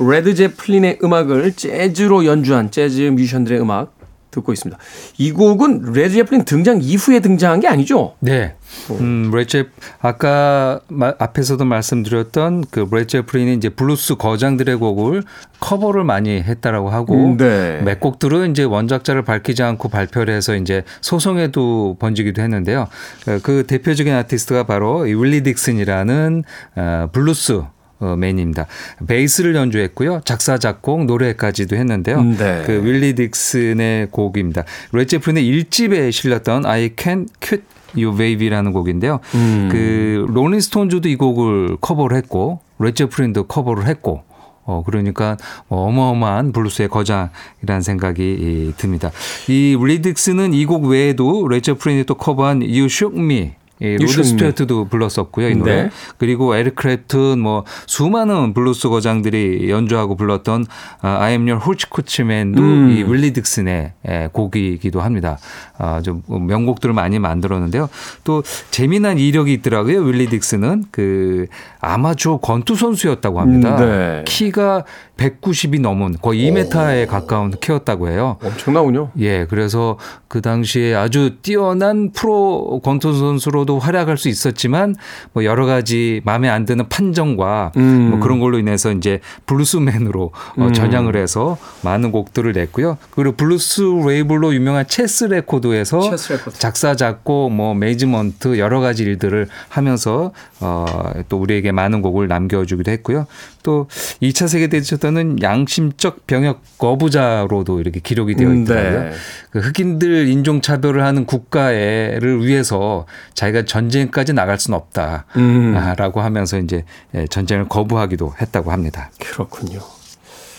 레드 0.00 0.34
제플린의 0.34 0.98
음악을 1.02 1.52
재즈로 1.52 2.24
연주한 2.24 2.70
재즈 2.70 3.00
뮤지션들의 3.02 3.60
음악 3.60 3.94
듣고 4.32 4.52
있습니다. 4.52 4.82
이 5.18 5.30
곡은 5.30 5.92
레드 5.92 6.14
제플린 6.14 6.44
등장 6.44 6.80
이후에 6.82 7.20
등장한 7.20 7.60
게 7.60 7.68
아니죠? 7.68 8.14
네. 8.18 8.56
음, 8.90 9.30
레제 9.32 9.68
아까 10.00 10.80
마, 10.88 11.12
앞에서도 11.18 11.64
말씀드렸던 11.64 12.64
그 12.70 12.88
레드 12.90 13.22
제플린이 13.22 13.54
이제 13.54 13.68
블루스 13.68 14.16
거장들의 14.16 14.76
곡을 14.76 15.22
커버를 15.60 16.02
많이 16.04 16.42
했다라고 16.42 16.90
하고 16.90 17.14
음, 17.14 17.36
네. 17.36 17.80
몇 17.84 18.00
곡들은 18.00 18.50
이제 18.50 18.64
원작자를 18.64 19.22
밝히지 19.22 19.62
않고 19.62 19.88
발표를 19.88 20.34
해서 20.34 20.56
이제 20.56 20.82
소송에도 21.02 21.96
번지기도 22.00 22.42
했는데요. 22.42 22.88
어, 23.28 23.38
그 23.42 23.64
대표적인 23.66 24.12
아티스트가 24.12 24.64
바로 24.64 25.06
이 25.06 25.12
윌리 25.12 25.42
딕슨이라는 25.42 26.42
어, 26.76 27.08
블루스 27.12 27.62
어, 28.02 28.16
맨입니다. 28.16 28.66
베이스를 29.06 29.54
연주했고요. 29.54 30.22
작사, 30.24 30.58
작곡, 30.58 31.04
노래까지도 31.04 31.76
했는데요. 31.76 32.18
음, 32.18 32.36
네. 32.36 32.62
그 32.66 32.82
윌리 32.84 33.14
딕슨의 33.14 34.10
곡입니다. 34.10 34.64
레드 34.92 35.08
제플린의 35.08 35.44
1집에 35.44 36.10
실렸던 36.10 36.66
I 36.66 36.90
Can 36.98 37.28
Quit 37.40 37.64
You 37.96 38.16
Baby라는 38.16 38.72
곡인데요. 38.72 39.20
음. 39.34 39.68
그 39.70 40.26
롤링스톤즈도 40.28 41.08
이 41.08 41.16
곡을 41.16 41.76
커버를 41.80 42.16
했고 42.16 42.60
레드 42.80 43.00
제플린도 43.00 43.44
커버를 43.44 43.86
했고 43.86 44.22
어 44.64 44.82
그러니까 44.86 45.36
뭐 45.68 45.86
어마어마한 45.88 46.52
블루스의 46.52 46.88
거장이라는 46.88 47.82
생각이 47.82 48.22
이, 48.22 48.72
듭니다. 48.76 49.10
이 49.48 49.76
윌리 49.78 50.00
딕슨은 50.00 50.54
이 50.54 50.64
곡 50.66 50.84
외에도 50.86 51.46
레드 51.48 51.67
제플린이 51.67 52.04
또 52.04 52.14
커버한 52.14 52.62
You 52.62 52.84
Shook 52.84 53.18
Me 53.20 53.52
이 53.82 53.96
로드 53.96 54.22
스튜어트도 54.22 54.84
불렀었고요, 54.86 55.48
이 55.48 55.56
노래. 55.56 55.84
네. 55.84 55.90
그리고 56.18 56.54
에릭 56.54 56.76
클랩튼 56.76 57.38
뭐 57.38 57.64
수많은 57.86 58.54
블루스 58.54 58.88
거장들이 58.88 59.68
연주하고 59.70 60.16
불렀던 60.16 60.66
아, 61.00 61.18
I'm 61.20 61.48
Your 61.48 61.60
Hoochie 61.64 62.00
Coochie 62.00 62.36
Man도 62.36 62.62
음. 62.62 62.90
이 62.90 63.02
윌리 63.02 63.32
딕슨의 63.32 63.92
에, 64.06 64.28
곡이기도 64.32 65.00
합니다. 65.00 65.38
아, 65.78 66.00
좀 66.00 66.22
명곡들을 66.28 66.94
많이 66.94 67.18
만들었는데요. 67.18 67.88
또 68.22 68.42
재미난 68.70 69.18
이력이 69.18 69.52
있더라고요. 69.54 70.02
윌리 70.02 70.28
딕슨은 70.28 70.84
그 70.92 71.46
아마추어 71.80 72.38
권투 72.38 72.76
선수였다고 72.76 73.40
합니다. 73.40 73.76
음, 73.76 73.80
네. 73.80 74.24
키가 74.26 74.84
190이 75.16 75.80
넘은 75.80 76.16
거의 76.22 76.50
2m에 76.50 77.06
가까운 77.06 77.50
키였다고 77.50 78.08
해요. 78.08 78.36
엄청나군요. 78.42 79.10
예, 79.18 79.46
그래서 79.48 79.98
그 80.28 80.40
당시에 80.40 80.94
아주 80.94 81.36
뛰어난 81.42 82.10
프로 82.12 82.80
권투 82.82 83.12
선수로도 83.12 83.71
가수로도 83.72 83.78
활약할 83.78 84.18
수 84.18 84.28
있었지만 84.28 84.94
뭐 85.32 85.44
여러 85.44 85.64
가지 85.66 86.20
마음에 86.24 86.48
안 86.48 86.64
드는 86.64 86.88
판정과 86.88 87.72
음. 87.76 88.10
뭐 88.10 88.20
그런 88.20 88.40
걸로 88.40 88.58
인해서 88.58 88.92
이제 88.92 89.20
블루스맨으로 89.46 90.32
어, 90.58 90.72
전향을 90.72 91.16
해서 91.16 91.56
많은 91.82 92.12
곡들을 92.12 92.52
냈고요. 92.52 92.98
그리고 93.10 93.36
블루스 93.36 93.82
레이블로 94.06 94.54
유명한 94.54 94.86
체스 94.86 95.24
레코드에서 95.24 96.00
체스 96.10 96.32
레코드. 96.32 96.58
작사 96.58 96.94
작곡 96.94 97.52
뭐 97.52 97.74
매니지먼트 97.74 98.58
여러 98.58 98.80
가지 98.80 99.04
일들을 99.04 99.48
하면서 99.68 100.32
어, 100.60 101.12
또 101.28 101.38
우리에게 101.38 101.72
많은 101.72 102.02
곡을 102.02 102.28
남겨주기도 102.28 102.90
했고요. 102.90 103.26
또 103.62 103.86
2차 104.22 104.48
세계대전에는 104.48 105.42
양심적 105.42 106.26
병역 106.26 106.62
거부자로도 106.78 107.80
이렇게 107.80 108.00
기록이 108.00 108.34
되어 108.34 108.48
음, 108.48 108.62
있더라고요. 108.62 109.04
네. 109.04 109.12
그 109.50 109.58
흑인들 109.60 110.28
인종 110.28 110.60
차별을 110.60 111.04
하는 111.04 111.26
국가를 111.26 112.44
위해서 112.44 113.06
자기가 113.34 113.64
전쟁까지 113.64 114.32
나갈 114.32 114.58
수는 114.58 114.78
없다라고 114.78 115.26
음. 115.36 116.24
하면서 116.24 116.58
이제 116.58 116.84
예, 117.14 117.26
전쟁을 117.26 117.68
거부하기도 117.68 118.34
했다고 118.40 118.72
합니다. 118.72 119.10
그렇군요. 119.18 119.80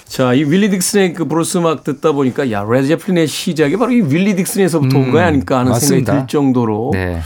자, 0.05 0.33
이 0.33 0.43
윌리 0.43 0.69
딕슨의 0.69 1.15
그 1.15 1.25
블루스 1.25 1.57
음악 1.57 1.83
듣다 1.83 2.11
보니까 2.11 2.51
야, 2.51 2.63
레드 2.69 2.87
제플린의 2.87 3.27
시작이 3.27 3.77
바로 3.77 3.91
이 3.91 4.01
윌리 4.01 4.35
딕슨에서부터 4.35 4.95
온 4.95 5.03
음, 5.05 5.11
거 5.11 5.19
아닐까 5.19 5.59
하는 5.59 5.71
맞습니다. 5.71 6.11
생각이 6.11 6.27
들 6.27 6.27
정도로 6.27 6.91
네. 6.93 7.19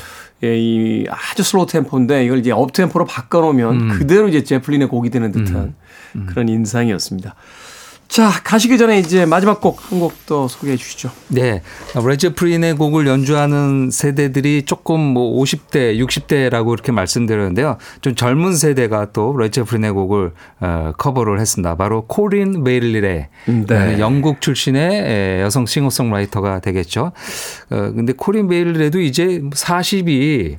예, 0.43 0.55
이 0.57 1.05
아주 1.09 1.43
슬로우 1.43 1.65
템포인데 1.65 2.25
이걸 2.25 2.39
이제 2.39 2.51
업 2.51 2.73
템포로 2.73 3.05
바꿔 3.05 3.41
놓으면 3.41 3.81
음. 3.81 3.89
그대로 3.89 4.27
이제 4.27 4.43
제플린의 4.43 4.87
곡이 4.87 5.09
되는 5.09 5.31
듯한 5.31 5.73
그런 6.27 6.49
인상이었습니다. 6.49 7.35
자, 8.07 8.31
가시기 8.43 8.77
전에 8.77 8.99
이제 8.99 9.25
마지막 9.25 9.59
곡 9.61 9.77
한 9.91 9.99
곡 9.99 10.13
더 10.25 10.47
소개해 10.47 10.75
주시죠. 10.75 11.09
네. 11.29 11.61
레드 11.95 12.20
제플린의 12.20 12.75
곡을 12.75 13.07
연주하는 13.07 13.89
세대들이 13.91 14.63
조금 14.65 14.99
뭐 14.99 15.41
50대, 15.41 15.97
60대라고 16.05 16.73
이렇게 16.73 16.91
말씀드렸는데요. 16.91 17.77
좀 18.01 18.13
젊은 18.15 18.55
세대가 18.55 19.07
또 19.13 19.35
레드 19.37 19.54
제플린의 19.54 19.91
곡을 19.91 20.31
어, 20.59 20.91
커버를 20.97 21.39
했습니다. 21.39 21.75
바로 21.75 22.05
코린 22.07 22.63
베일리 22.63 23.03
래. 23.03 23.29
음, 23.49 23.65
네. 23.67 23.95
어, 23.95 23.99
영국 23.99 24.41
출신의 24.41 24.91
에, 24.91 25.41
여성 25.41 25.65
싱어송라이터가 25.65 26.59
되겠죠. 26.59 27.11
어, 27.69 27.91
근데 27.95 28.11
코린 28.13 28.47
베일리 28.49 28.76
래도 28.76 28.99
이제 28.99 29.41
40이 29.53 30.57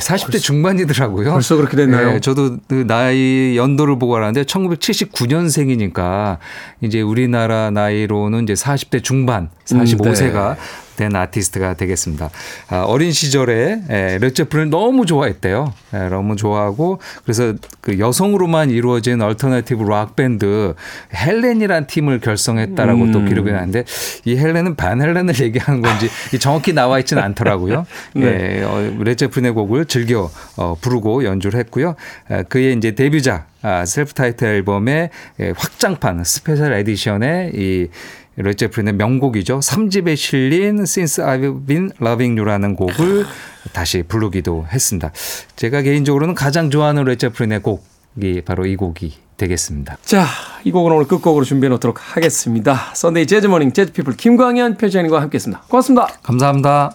40대 0.00 0.40
중반이더라고요. 0.40 1.30
어, 1.30 1.32
벌써 1.32 1.56
그렇게 1.56 1.76
됐나요? 1.76 2.12
네, 2.12 2.20
저도 2.20 2.58
그 2.68 2.84
나이 2.86 3.54
연도를 3.56 3.98
보고 3.98 4.14
알았는데 4.16 4.44
1979년생이니까 4.44 6.38
이제 6.82 7.00
우리나라 7.00 7.70
나이로는 7.70 8.44
이제 8.44 8.54
40대 8.54 9.02
중반, 9.02 9.50
45세가 9.70 10.56
된 11.00 11.16
아티스트가 11.16 11.74
되겠습니다. 11.74 12.28
아, 12.68 12.82
어린 12.82 13.10
시절에 13.10 13.80
에, 13.88 14.18
레드 14.18 14.33
제플린을 14.33 14.68
너무 14.68 15.06
좋아했대요. 15.06 15.72
에, 15.94 16.08
너무 16.10 16.36
좋아하고 16.36 17.00
그래서 17.24 17.54
그 17.80 17.98
여성으로만 17.98 18.70
이루어진 18.70 19.22
alternative 19.22 19.82
락 19.84 20.14
밴드 20.14 20.74
헬렌이란 21.14 21.86
팀을 21.86 22.20
결성했다라고 22.20 23.12
또 23.12 23.24
기록이 23.24 23.50
나오는데 23.50 23.84
이 24.26 24.36
헬렌은 24.36 24.76
반 24.76 25.00
헬렌을 25.00 25.34
얘기하는 25.40 25.80
건지 25.80 26.10
이 26.34 26.38
정확히 26.38 26.74
나와 26.74 26.98
있지는 26.98 27.22
않더라고요. 27.22 27.86
네. 28.14 28.62
어, 28.62 28.94
레드 28.98 29.15
제플린의 29.15 29.52
곡을 29.52 29.86
즐겨 29.86 30.30
어, 30.56 30.76
부르고 30.78 31.24
연주를 31.24 31.58
했고요. 31.60 31.94
에, 32.30 32.42
그의 32.42 32.76
이제 32.76 32.94
데뷔작 32.94 33.48
아, 33.62 33.84
self 33.84 34.14
title 34.14 34.48
앨범의 34.48 35.10
예, 35.40 35.52
확장판 35.54 36.24
special 36.24 36.72
edition의 36.72 37.52
이 37.54 37.88
레드 38.36 38.54
제플린의 38.54 38.94
명곡이죠. 38.94 39.60
3집에 39.60 40.16
실린 40.16 40.80
Since 40.80 41.22
I've 41.22 41.66
Been 41.66 41.90
Loving 42.00 42.38
You라는 42.38 42.74
곡을 42.74 43.26
다시 43.72 44.02
부르기도 44.02 44.66
했습니다. 44.70 45.12
제가 45.56 45.82
개인적으로는 45.82 46.34
가장 46.34 46.70
좋아하는 46.70 47.04
레드 47.04 47.22
제플린의 47.22 47.60
곡이 47.62 48.42
바로 48.44 48.66
이 48.66 48.76
곡이 48.76 49.14
되겠습니다. 49.36 49.96
자, 50.02 50.26
이 50.64 50.70
곡은 50.70 50.92
오늘 50.92 51.06
끝곡으로 51.06 51.44
준비해 51.44 51.68
놓도록 51.70 51.98
하겠습니다. 51.98 52.92
Sunday 52.94 53.26
Jazz 53.26 53.46
Morning 53.46 53.72
재즈피플 53.72 54.16
김광현 54.16 54.76
편집장님과 54.76 55.20
함께 55.20 55.36
했습니다. 55.36 55.62
고맙습니다. 55.68 56.06
감사합니다. 56.22 56.94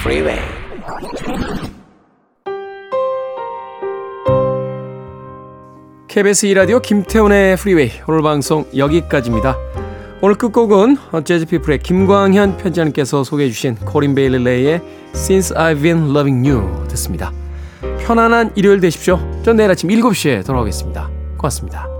Freeway. 0.00 0.39
KBS 6.20 6.48
2라디오 6.48 6.82
김태훈의 6.82 7.56
Freeway 7.56 7.92
오늘 8.06 8.20
방송 8.20 8.66
여기까지입니다. 8.76 9.56
오늘 10.20 10.34
끝곡은 10.36 10.98
재즈피플의 11.24 11.78
김광현 11.78 12.58
편집장님께서 12.58 13.24
소개해 13.24 13.48
주신 13.48 13.74
코린 13.76 14.14
베일리 14.14 14.51
레이의 14.51 14.82
Since 15.14 15.56
I've 15.56 15.80
Been 15.80 16.10
Loving 16.10 16.46
You 16.46 16.86
듣습니다. 16.88 17.32
편안한 18.04 18.52
일요일 18.54 18.80
되십시오. 18.80 19.18
전 19.42 19.56
내일 19.56 19.70
아침 19.70 19.88
7시에 19.88 20.44
돌아오겠습니다. 20.44 21.08
고맙습니다. 21.38 21.99